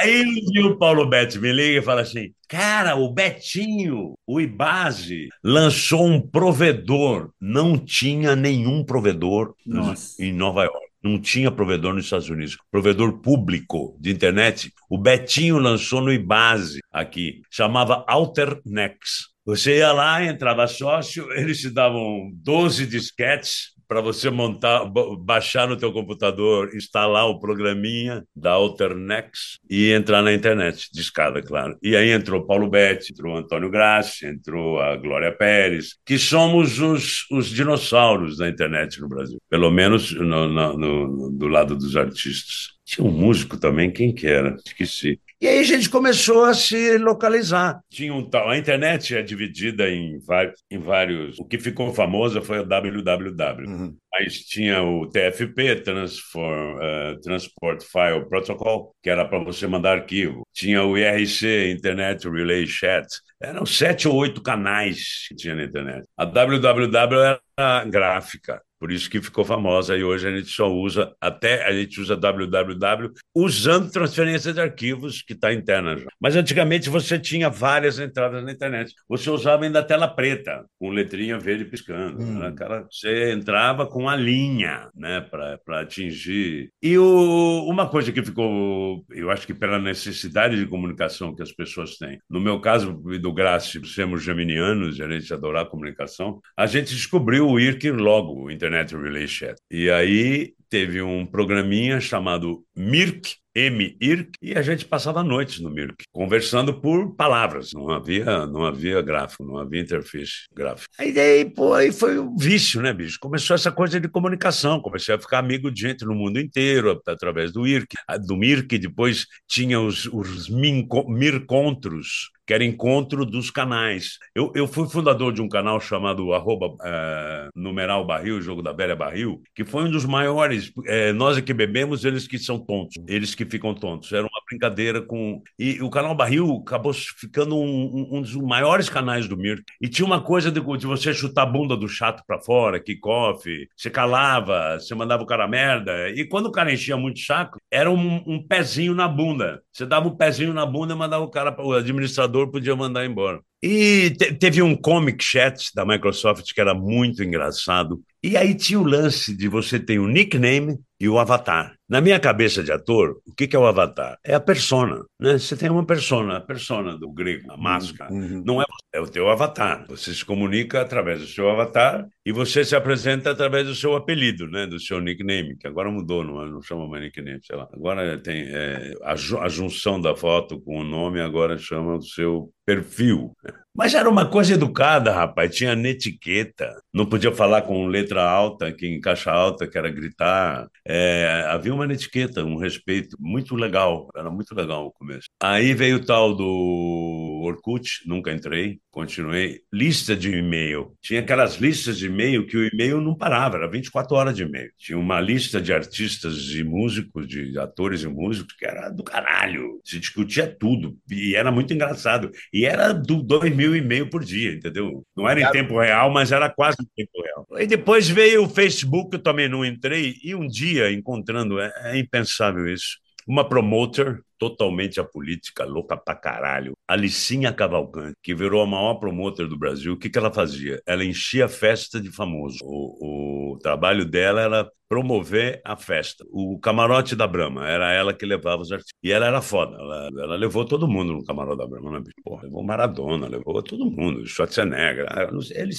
Aí 0.00 0.24
o 0.64 0.76
Paulo 0.76 1.08
Betti 1.08 1.38
me 1.38 1.52
liga 1.52 1.78
e 1.78 1.82
fala 1.82 2.00
assim: 2.00 2.32
Cara, 2.48 2.96
o 2.96 3.12
Betinho, 3.12 4.14
o 4.26 4.40
Ibase, 4.40 5.28
lançou 5.42 6.06
um 6.06 6.20
provedor. 6.20 7.30
Não 7.40 7.78
tinha 7.78 8.34
nenhum 8.34 8.84
provedor 8.84 9.54
Nossa. 9.66 10.22
em 10.22 10.32
Nova 10.32 10.64
York 10.64 10.83
não 11.04 11.20
tinha 11.20 11.50
provedor 11.50 11.92
nos 11.92 12.04
Estados 12.04 12.30
Unidos, 12.30 12.56
provedor 12.70 13.20
público 13.20 13.94
de 14.00 14.10
internet. 14.10 14.72
O 14.88 14.96
Betinho 14.96 15.58
lançou 15.58 16.00
no 16.00 16.10
Ibase 16.10 16.80
aqui, 16.90 17.42
chamava 17.50 18.04
Alternex. 18.08 19.34
Você 19.44 19.76
ia 19.78 19.92
lá, 19.92 20.24
entrava 20.24 20.66
sócio, 20.66 21.30
eles 21.32 21.60
te 21.60 21.68
davam 21.68 22.30
12 22.36 22.86
disquetes 22.86 23.73
para 23.94 24.00
você 24.00 24.28
montar, 24.28 24.84
baixar 25.20 25.68
no 25.68 25.76
teu 25.76 25.92
computador, 25.92 26.74
instalar 26.74 27.26
o 27.26 27.38
programinha 27.38 28.24
da 28.34 28.50
Alternex 28.50 29.60
e 29.70 29.92
entrar 29.92 30.20
na 30.20 30.32
internet, 30.32 30.90
de 30.92 31.00
escada, 31.00 31.40
claro. 31.40 31.78
E 31.80 31.94
aí 31.94 32.10
entrou 32.10 32.44
Paulo 32.44 32.68
Betti, 32.68 33.12
entrou 33.12 33.36
Antônio 33.36 33.70
Grassi, 33.70 34.26
entrou 34.26 34.80
a 34.80 34.96
Glória 34.96 35.30
Pérez, 35.30 35.96
que 36.04 36.18
somos 36.18 36.80
os, 36.80 37.24
os 37.30 37.46
dinossauros 37.46 38.38
da 38.38 38.48
internet 38.48 39.00
no 39.00 39.08
Brasil, 39.08 39.38
pelo 39.48 39.70
menos 39.70 40.10
no, 40.10 40.48
no, 40.48 40.76
no, 40.76 41.30
do 41.30 41.46
lado 41.46 41.76
dos 41.76 41.96
artistas. 41.96 42.74
Tinha 42.84 43.06
um 43.06 43.12
músico 43.12 43.56
também, 43.56 43.92
quem 43.92 44.12
que 44.12 44.26
era? 44.26 44.56
Esqueci. 44.66 45.20
E 45.44 45.46
aí 45.46 45.58
a 45.58 45.62
gente 45.62 45.90
começou 45.90 46.42
a 46.42 46.54
se 46.54 46.96
localizar. 46.96 47.78
Tinha 47.90 48.14
um 48.14 48.24
tal. 48.24 48.48
A 48.48 48.56
internet 48.56 49.14
é 49.14 49.20
dividida 49.20 49.90
em 49.90 50.18
vários, 50.20 50.64
em 50.70 50.78
vários. 50.78 51.38
O 51.38 51.44
que 51.44 51.58
ficou 51.58 51.92
famoso 51.92 52.40
foi 52.40 52.60
o 52.60 52.64
www. 52.64 53.66
Uhum. 53.66 53.94
Mas 54.10 54.38
tinha 54.38 54.82
o 54.82 55.06
TFP, 55.06 55.82
Transform, 55.82 56.76
uh, 56.76 57.20
Transport 57.20 57.82
File 57.82 58.26
Protocol, 58.26 58.94
que 59.02 59.10
era 59.10 59.26
para 59.26 59.44
você 59.44 59.66
mandar 59.66 59.98
arquivo. 59.98 60.46
Tinha 60.50 60.82
o 60.82 60.96
IRC, 60.96 61.72
Internet 61.76 62.26
Relay 62.26 62.66
Chat. 62.66 63.06
Eram 63.38 63.66
sete 63.66 64.08
ou 64.08 64.14
oito 64.14 64.40
canais 64.40 65.26
que 65.28 65.34
tinha 65.34 65.54
na 65.54 65.64
internet. 65.64 66.06
A 66.16 66.24
www 66.24 67.38
era 67.58 67.84
gráfica. 67.84 68.62
Por 68.78 68.90
isso 68.90 69.08
que 69.10 69.22
ficou 69.22 69.44
famosa 69.44 69.96
e 69.96 70.04
hoje 70.04 70.28
a 70.28 70.36
gente 70.36 70.48
só 70.48 70.70
usa, 70.70 71.14
até 71.20 71.66
a 71.66 71.72
gente 71.72 72.00
usa 72.00 72.16
www 72.16 73.12
usando 73.34 73.90
transferência 73.90 74.52
de 74.52 74.60
arquivos 74.60 75.22
que 75.22 75.32
está 75.32 75.52
interna 75.52 75.96
já. 75.96 76.08
Mas 76.20 76.36
antigamente 76.36 76.88
você 76.88 77.18
tinha 77.18 77.48
várias 77.50 77.98
entradas 77.98 78.44
na 78.44 78.52
internet. 78.52 78.94
Você 79.08 79.30
usava 79.30 79.64
ainda 79.64 79.82
tela 79.82 80.08
preta, 80.08 80.64
com 80.78 80.90
letrinha 80.90 81.38
verde 81.38 81.64
piscando. 81.64 82.22
Hum. 82.22 82.38
Né? 82.38 82.48
Aquela, 82.48 82.86
você 82.90 83.32
entrava 83.32 83.86
com 83.86 84.08
a 84.08 84.16
linha 84.16 84.88
né, 84.94 85.20
para 85.20 85.80
atingir. 85.80 86.70
E 86.82 86.96
o, 86.98 87.66
uma 87.68 87.88
coisa 87.88 88.12
que 88.12 88.22
ficou, 88.22 89.04
eu 89.10 89.30
acho 89.30 89.46
que 89.46 89.54
pela 89.54 89.78
necessidade 89.78 90.56
de 90.56 90.66
comunicação 90.66 91.34
que 91.34 91.42
as 91.42 91.52
pessoas 91.52 91.96
têm. 91.96 92.18
No 92.28 92.40
meu 92.40 92.60
caso 92.60 93.02
e 93.10 93.18
do 93.18 93.32
Graça, 93.32 93.80
sermos 93.84 94.22
geminianos 94.22 94.98
e 94.98 95.02
a 95.02 95.08
gente 95.08 95.32
adorar 95.32 95.64
a 95.64 95.68
comunicação, 95.68 96.40
a 96.56 96.66
gente 96.66 96.94
descobriu 96.94 97.48
o 97.48 97.58
IRC 97.58 97.90
logo, 97.90 98.50
Internet 98.50 98.73
Internet 98.74 98.96
Relay 98.96 99.28
Chat. 99.28 99.56
E 99.70 99.88
aí 99.88 100.54
teve 100.68 101.00
um 101.00 101.24
programinha 101.24 102.00
chamado 102.00 102.64
Mirk, 102.76 103.36
M-IRC, 103.54 104.32
e 104.42 104.54
a 104.54 104.62
gente 104.62 104.84
passava 104.84 105.22
noites 105.22 105.60
no 105.60 105.70
Mirk, 105.70 106.02
conversando 106.12 106.80
por 106.80 107.14
palavras, 107.14 107.70
não 107.72 107.88
havia, 107.90 108.44
não 108.46 108.64
havia 108.64 109.00
gráfico, 109.00 109.44
não 109.44 109.56
havia 109.58 109.80
interface 109.80 110.46
gráfico. 110.52 110.92
Aí 110.98 111.12
daí, 111.12 111.48
pô, 111.48 111.72
aí 111.72 111.92
foi 111.92 112.18
um 112.18 112.36
vício, 112.36 112.82
né, 112.82 112.92
bicho? 112.92 113.16
Começou 113.20 113.54
essa 113.54 113.70
coisa 113.70 114.00
de 114.00 114.08
comunicação, 114.08 114.80
comecei 114.80 115.14
a 115.14 115.20
ficar 115.20 115.38
amigo 115.38 115.70
de 115.70 115.82
gente 115.82 116.04
no 116.04 116.16
mundo 116.16 116.40
inteiro, 116.40 117.00
através 117.06 117.52
do 117.52 117.64
IRC, 117.64 117.94
do 118.26 118.36
Mirk, 118.36 118.76
depois 118.76 119.26
tinha 119.46 119.80
os, 119.80 120.06
os 120.06 120.48
Mircontros, 120.48 122.30
que 122.46 122.52
era 122.52 122.64
encontro 122.64 123.24
dos 123.24 123.50
canais. 123.50 124.18
Eu, 124.34 124.52
eu 124.54 124.66
fui 124.66 124.88
fundador 124.88 125.32
de 125.32 125.40
um 125.40 125.48
canal 125.48 125.80
chamado 125.80 126.32
arroba, 126.32 126.74
é, 126.84 127.48
Numeral 127.54 128.06
Barril, 128.06 128.40
Jogo 128.40 128.62
da 128.62 128.72
Velha 128.72 128.94
Barril, 128.94 129.42
que 129.54 129.64
foi 129.64 129.84
um 129.84 129.90
dos 129.90 130.04
maiores. 130.04 130.72
É, 130.86 131.12
nós 131.12 131.38
é 131.38 131.42
que 131.42 131.54
bebemos, 131.54 132.04
eles 132.04 132.26
que 132.26 132.38
são 132.38 132.58
tontos, 132.58 133.02
eles 133.08 133.34
que 133.34 133.44
ficam 133.44 133.74
tontos. 133.74 134.12
Era 134.12 134.22
uma 134.22 134.42
brincadeira 134.48 135.00
com. 135.00 135.42
E 135.58 135.80
o 135.82 135.90
canal 135.90 136.14
Barril 136.14 136.62
acabou 136.66 136.92
ficando 136.92 137.56
um, 137.56 138.16
um 138.18 138.20
dos 138.20 138.34
maiores 138.36 138.88
canais 138.88 139.26
do 139.26 139.36
Mir. 139.36 139.62
E 139.80 139.88
tinha 139.88 140.06
uma 140.06 140.20
coisa 140.20 140.50
de, 140.50 140.60
de 140.60 140.86
você 140.86 141.12
chutar 141.14 141.42
a 141.42 141.46
bunda 141.46 141.76
do 141.76 141.88
chato 141.88 142.22
para 142.26 142.40
fora, 142.40 142.80
kickoff, 142.80 143.68
você 143.76 143.90
calava, 143.90 144.78
você 144.78 144.94
mandava 144.94 145.22
o 145.22 145.26
cara 145.26 145.48
merda. 145.48 146.10
E 146.10 146.26
quando 146.26 146.46
o 146.46 146.52
cara 146.52 146.72
enchia 146.72 146.96
muito 146.96 147.20
saco, 147.20 147.58
era 147.70 147.90
um, 147.90 148.22
um 148.26 148.46
pezinho 148.46 148.94
na 148.94 149.08
bunda. 149.08 149.62
Você 149.74 149.84
dava 149.84 150.06
um 150.06 150.16
pezinho 150.16 150.54
na 150.54 150.64
bunda 150.64 150.94
e 150.94 150.96
mandava 150.96 151.24
o 151.24 151.28
cara, 151.28 151.54
o 151.60 151.72
administrador 151.72 152.48
podia 152.48 152.76
mandar 152.76 153.04
embora. 153.04 153.40
E 153.60 154.10
te, 154.16 154.32
teve 154.32 154.62
um 154.62 154.76
Comic 154.76 155.22
Chat 155.22 155.72
da 155.74 155.84
Microsoft 155.84 156.52
que 156.54 156.60
era 156.60 156.72
muito 156.72 157.24
engraçado. 157.24 158.00
E 158.24 158.38
aí 158.38 158.54
tinha 158.54 158.80
o 158.80 158.86
lance 158.86 159.36
de 159.36 159.48
você 159.48 159.78
ter 159.78 159.98
o 159.98 160.08
nickname 160.08 160.78
e 160.98 161.06
o 161.06 161.18
avatar. 161.18 161.76
Na 161.86 162.00
minha 162.00 162.18
cabeça 162.18 162.64
de 162.64 162.72
ator, 162.72 163.20
o 163.26 163.34
que, 163.34 163.46
que 163.46 163.54
é 163.54 163.58
o 163.58 163.66
avatar? 163.66 164.16
É 164.24 164.34
a 164.34 164.40
persona, 164.40 165.04
né? 165.20 165.36
Você 165.36 165.54
tem 165.54 165.68
uma 165.68 165.84
persona, 165.84 166.38
a 166.38 166.40
persona 166.40 166.96
do 166.96 167.12
grego, 167.12 167.52
a 167.52 167.58
máscara. 167.58 168.10
Uhum. 168.10 168.36
uhum. 168.36 168.42
Não 168.46 168.62
é 168.62 168.64
é 168.94 169.00
o 169.00 169.08
teu 169.08 169.28
avatar. 169.28 169.84
Você 169.88 170.14
se 170.14 170.24
comunica 170.24 170.80
através 170.80 171.20
do 171.20 171.26
seu 171.26 171.50
avatar 171.50 172.06
e 172.24 172.30
você 172.30 172.64
se 172.64 172.76
apresenta 172.76 173.32
através 173.32 173.66
do 173.66 173.74
seu 173.74 173.96
apelido, 173.96 174.46
né? 174.46 174.68
Do 174.68 174.78
seu 174.78 175.00
nickname, 175.00 175.56
que 175.56 175.66
agora 175.66 175.90
mudou, 175.90 176.22
não, 176.22 176.46
não 176.46 176.62
chama 176.62 176.86
mais 176.86 177.02
nickname, 177.02 177.40
sei 177.42 177.56
lá. 177.56 177.68
Agora 177.72 178.16
tem 178.22 178.44
é, 178.46 178.92
a, 179.02 179.14
a 179.14 179.48
junção 179.48 180.00
da 180.00 180.14
foto 180.14 180.60
com 180.60 180.78
o 180.78 180.84
nome, 180.84 181.20
agora 181.20 181.58
chama 181.58 181.96
o 181.96 182.02
seu 182.02 182.52
perfil. 182.64 183.32
Mas 183.76 183.92
era 183.92 184.08
uma 184.08 184.24
coisa 184.24 184.54
educada, 184.54 185.12
rapaz. 185.12 185.52
Tinha 185.52 185.74
netiqueta. 185.74 186.80
Não 186.92 187.04
podia 187.06 187.32
falar 187.32 187.62
com 187.62 187.86
letra 187.88 188.22
alta, 188.22 188.72
que 188.72 188.86
em 188.86 189.00
caixa 189.00 189.32
alta, 189.32 189.66
que 189.66 189.76
era 189.76 189.90
gritar. 189.90 190.68
É, 190.86 191.44
havia 191.48 191.74
uma 191.74 191.84
netiqueta, 191.86 192.44
um 192.44 192.56
respeito 192.56 193.16
muito 193.18 193.56
legal. 193.56 194.08
Era 194.16 194.30
muito 194.30 194.54
legal 194.54 194.86
o 194.86 194.92
começo. 194.92 195.26
Aí 195.42 195.74
veio 195.74 195.96
o 195.96 196.04
tal 196.04 196.36
do 196.36 197.42
Orkut, 197.44 198.02
nunca 198.06 198.32
entrei, 198.32 198.78
continuei. 198.92 199.60
Lista 199.72 200.14
de 200.14 200.30
e-mail. 200.30 200.94
Tinha 201.02 201.18
aquelas 201.20 201.56
listas 201.56 201.98
de 201.98 202.06
e-mail 202.06 202.46
que 202.46 202.56
o 202.56 202.64
e-mail 202.64 203.00
não 203.00 203.16
parava, 203.16 203.56
era 203.56 203.68
24 203.68 204.16
horas 204.16 204.36
de 204.36 204.44
e-mail. 204.44 204.70
Tinha 204.78 204.96
uma 204.96 205.20
lista 205.20 205.60
de 205.60 205.72
artistas 205.72 206.36
e 206.50 206.62
músicos, 206.62 207.26
de 207.26 207.58
atores 207.58 208.04
e 208.04 208.08
músicos, 208.08 208.54
que 208.56 208.64
era 208.64 208.88
do 208.88 209.02
caralho. 209.02 209.80
Se 209.84 209.98
discutia 209.98 210.46
tudo. 210.46 210.96
E 211.10 211.34
era 211.34 211.50
muito 211.50 211.74
engraçado. 211.74 212.30
E 212.52 212.64
era 212.64 212.92
do 212.92 213.20
2000 213.20 213.63
mil 213.64 213.76
e-mail 213.76 214.08
por 214.08 214.24
dia, 214.24 214.52
entendeu? 214.52 215.04
Não 215.16 215.28
era 215.28 215.40
em 215.40 215.50
tempo 215.50 215.78
real, 215.78 216.10
mas 216.10 216.32
era 216.32 216.50
quase 216.50 216.76
em 216.80 216.86
tempo 216.94 217.22
real. 217.22 217.46
E 217.58 217.66
depois 217.66 218.08
veio 218.08 218.44
o 218.44 218.48
Facebook, 218.48 219.10
eu 219.12 219.22
também 219.22 219.48
não 219.48 219.64
entrei, 219.64 220.16
e 220.22 220.34
um 220.34 220.46
dia, 220.46 220.92
encontrando, 220.92 221.60
é, 221.60 221.72
é 221.84 221.98
impensável 221.98 222.68
isso, 222.72 222.98
uma 223.26 223.48
promoter 223.48 224.20
totalmente 224.38 225.00
apolítica, 225.00 225.64
louca 225.64 225.96
pra 225.96 226.14
caralho. 226.14 226.74
Alicinha 226.86 227.52
Cavalcante, 227.52 228.16
que 228.22 228.34
virou 228.34 228.62
a 228.62 228.66
maior 228.66 228.94
promotor 228.94 229.48
do 229.48 229.58
Brasil, 229.58 229.94
o 229.94 229.98
que, 229.98 230.10
que 230.10 230.18
ela 230.18 230.32
fazia? 230.32 230.80
Ela 230.86 231.04
enchia 231.04 231.46
a 231.46 231.48
festa 231.48 232.00
de 232.00 232.10
famoso. 232.10 232.58
O, 232.62 233.54
o 233.54 233.58
trabalho 233.58 234.04
dela 234.04 234.40
era 234.40 234.70
promover 234.88 235.60
a 235.64 235.76
festa. 235.76 236.24
O 236.30 236.58
camarote 236.60 237.16
da 237.16 237.26
Brahma, 237.26 237.68
era 237.68 237.92
ela 237.92 238.14
que 238.14 238.24
levava 238.24 238.62
os 238.62 238.70
artistas. 238.70 238.92
E 239.02 239.10
ela 239.10 239.26
era 239.26 239.42
foda, 239.42 239.76
ela, 239.76 240.08
ela 240.22 240.36
levou 240.36 240.64
todo 240.64 240.86
mundo 240.86 241.14
no 241.14 241.24
camarote 241.24 241.58
da 241.58 241.66
Brahma, 241.66 241.98
né? 241.98 242.04
Porra, 242.22 242.44
levou 242.44 242.62
Maradona, 242.62 243.26
levou 243.26 243.62
todo 243.62 243.90
mundo, 243.90 244.24
Schwarzenegger. 244.26 245.06
Ele, 245.50 245.74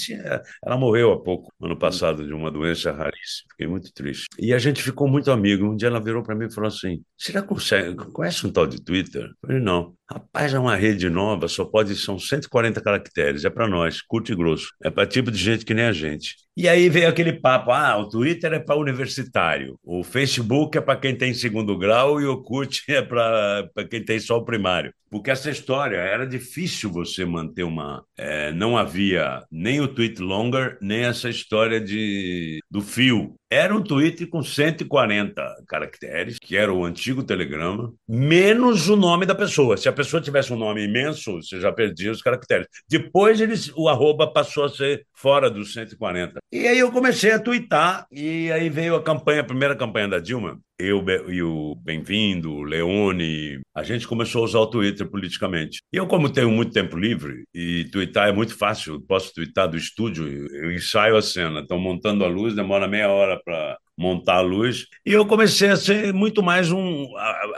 ela 0.66 0.78
morreu 0.78 1.14
há 1.14 1.24
pouco, 1.24 1.54
ano 1.62 1.78
passado, 1.78 2.26
de 2.26 2.34
uma 2.34 2.52
doença 2.52 2.92
raríssima. 2.92 3.48
Fiquei 3.52 3.68
muito 3.68 3.94
triste. 3.94 4.28
E 4.40 4.54
a 4.54 4.60
gente 4.60 4.82
ficou 4.82 5.08
muito 5.08 5.32
amigo. 5.32 5.66
Um 5.66 5.76
dia 5.76 5.88
ela 5.88 6.02
virou 6.02 6.24
para 6.24 6.36
mim 6.36 6.46
e 6.46 6.54
falou 6.54 6.68
assim: 6.68 7.02
Você 7.18 7.42
consegue, 7.42 7.96
conhece 8.12 8.45
um 8.46 8.52
tal 8.52 8.68
de 8.68 8.82
Twitter? 8.82 9.26
Eu 9.30 9.36
falei, 9.42 9.60
não. 9.62 9.98
Rapaz, 10.10 10.54
é 10.54 10.60
uma 10.60 10.76
rede 10.76 11.10
nova, 11.10 11.48
só 11.48 11.66
pode, 11.66 11.96
são 11.96 12.20
140 12.20 12.80
caracteres, 12.80 13.44
é 13.44 13.50
para 13.50 13.68
nós, 13.68 14.02
curto 14.02 14.32
e 14.32 14.36
grosso. 14.36 14.68
É 14.84 14.90
para 14.92 15.08
tipo 15.08 15.32
de 15.32 15.38
gente 15.38 15.66
que 15.66 15.74
nem 15.74 15.86
a 15.86 15.92
gente. 15.92 16.36
E 16.58 16.70
aí 16.70 16.88
veio 16.90 17.10
aquele 17.10 17.34
papo: 17.34 17.72
ah, 17.72 17.98
o 17.98 18.08
Twitter 18.08 18.54
é 18.54 18.60
para 18.60 18.78
universitário, 18.78 19.78
o 19.84 20.04
Facebook 20.04 20.78
é 20.78 20.82
para 20.82 21.00
quem 21.00 21.16
tem 21.16 21.34
segundo 21.34 21.78
grau 21.78 22.22
e 22.22 22.26
o 22.26 22.42
Curte 22.42 22.84
é 22.94 23.02
para 23.02 23.68
quem 23.90 24.04
tem 24.04 24.20
só 24.20 24.38
o 24.38 24.46
primário. 24.46 24.94
Porque 25.10 25.32
essa 25.32 25.50
história 25.50 25.98
era 25.98 26.26
difícil 26.26 26.92
você 26.92 27.24
manter 27.24 27.64
uma. 27.64 28.04
É, 28.18 28.52
não 28.52 28.78
havia 28.78 29.44
nem 29.52 29.80
o 29.80 29.88
tweet 29.88 30.22
longer, 30.22 30.78
nem 30.82 31.06
essa 31.06 31.30
história 31.30 31.80
de, 31.80 32.60
do 32.70 32.82
fio. 32.82 33.36
Era 33.50 33.74
um 33.74 33.82
tweet 33.82 34.26
com 34.26 34.42
140 34.44 35.64
caracteres, 35.68 36.38
que 36.42 36.58
era 36.58 36.74
o 36.74 36.84
antigo 36.84 37.24
telegrama, 37.24 37.94
menos 38.08 38.90
o 38.90 38.96
nome 38.96 39.26
da 39.26 39.36
pessoa. 39.36 39.78
Se 39.78 39.88
a 39.88 39.94
pessoa 39.96 40.22
tivesse 40.22 40.54
um 40.54 40.58
nome 40.58 40.84
imenso, 40.84 41.42
você 41.42 41.60
já 41.60 41.72
perdia 41.72 42.12
os 42.12 42.22
caracteres. 42.22 42.68
Depois 42.90 43.42
eles, 43.42 43.72
o 43.76 43.90
arroba 43.90 44.32
passou 44.32 44.66
a 44.66 44.70
ser 44.70 45.06
fora 45.14 45.50
dos 45.50 45.74
140. 45.74 46.40
E 46.52 46.68
aí 46.68 46.78
eu 46.78 46.92
comecei 46.92 47.32
a 47.32 47.40
twittar, 47.40 48.06
e 48.12 48.52
aí 48.52 48.70
veio 48.70 48.96
a 48.96 49.04
campanha, 49.04 49.42
a 49.42 49.46
primeira 49.46 49.76
campanha 49.76 50.08
da 50.08 50.20
Dilma, 50.20 50.60
eu 50.78 51.04
e 51.30 51.42
o 51.42 51.76
Bem-vindo, 51.76 52.62
Leone, 52.62 53.62
a 53.74 53.84
gente 53.84 54.08
começou 54.08 54.42
a 54.42 54.46
usar 54.46 54.60
o 54.60 54.68
Twitter 54.68 55.10
politicamente. 55.10 55.80
E 55.92 55.98
eu, 55.98 56.06
como 56.06 56.30
tenho 56.30 56.52
muito 56.52 56.74
tempo 56.74 56.98
livre, 56.98 57.44
e 57.54 57.86
twittar 57.92 58.28
é 58.28 58.32
muito 58.32 58.58
fácil, 58.58 59.02
posso 59.02 59.34
twittar 59.34 59.70
do 59.70 59.78
estúdio, 59.78 60.28
eu 60.28 60.72
ensaio 60.72 61.16
a 61.16 61.22
cena, 61.22 61.62
estão 61.62 61.80
montando 61.80 62.26
a 62.26 62.28
luz, 62.28 62.54
demora 62.54 62.88
meia 62.88 63.10
hora 63.10 63.40
para 63.44 63.78
montar 63.98 64.36
a 64.36 64.42
luz. 64.42 64.88
E 65.06 65.12
eu 65.12 65.26
comecei 65.26 65.70
a 65.70 65.78
ser 65.78 66.14
muito 66.14 66.44
mais 66.44 66.72
um. 66.72 67.08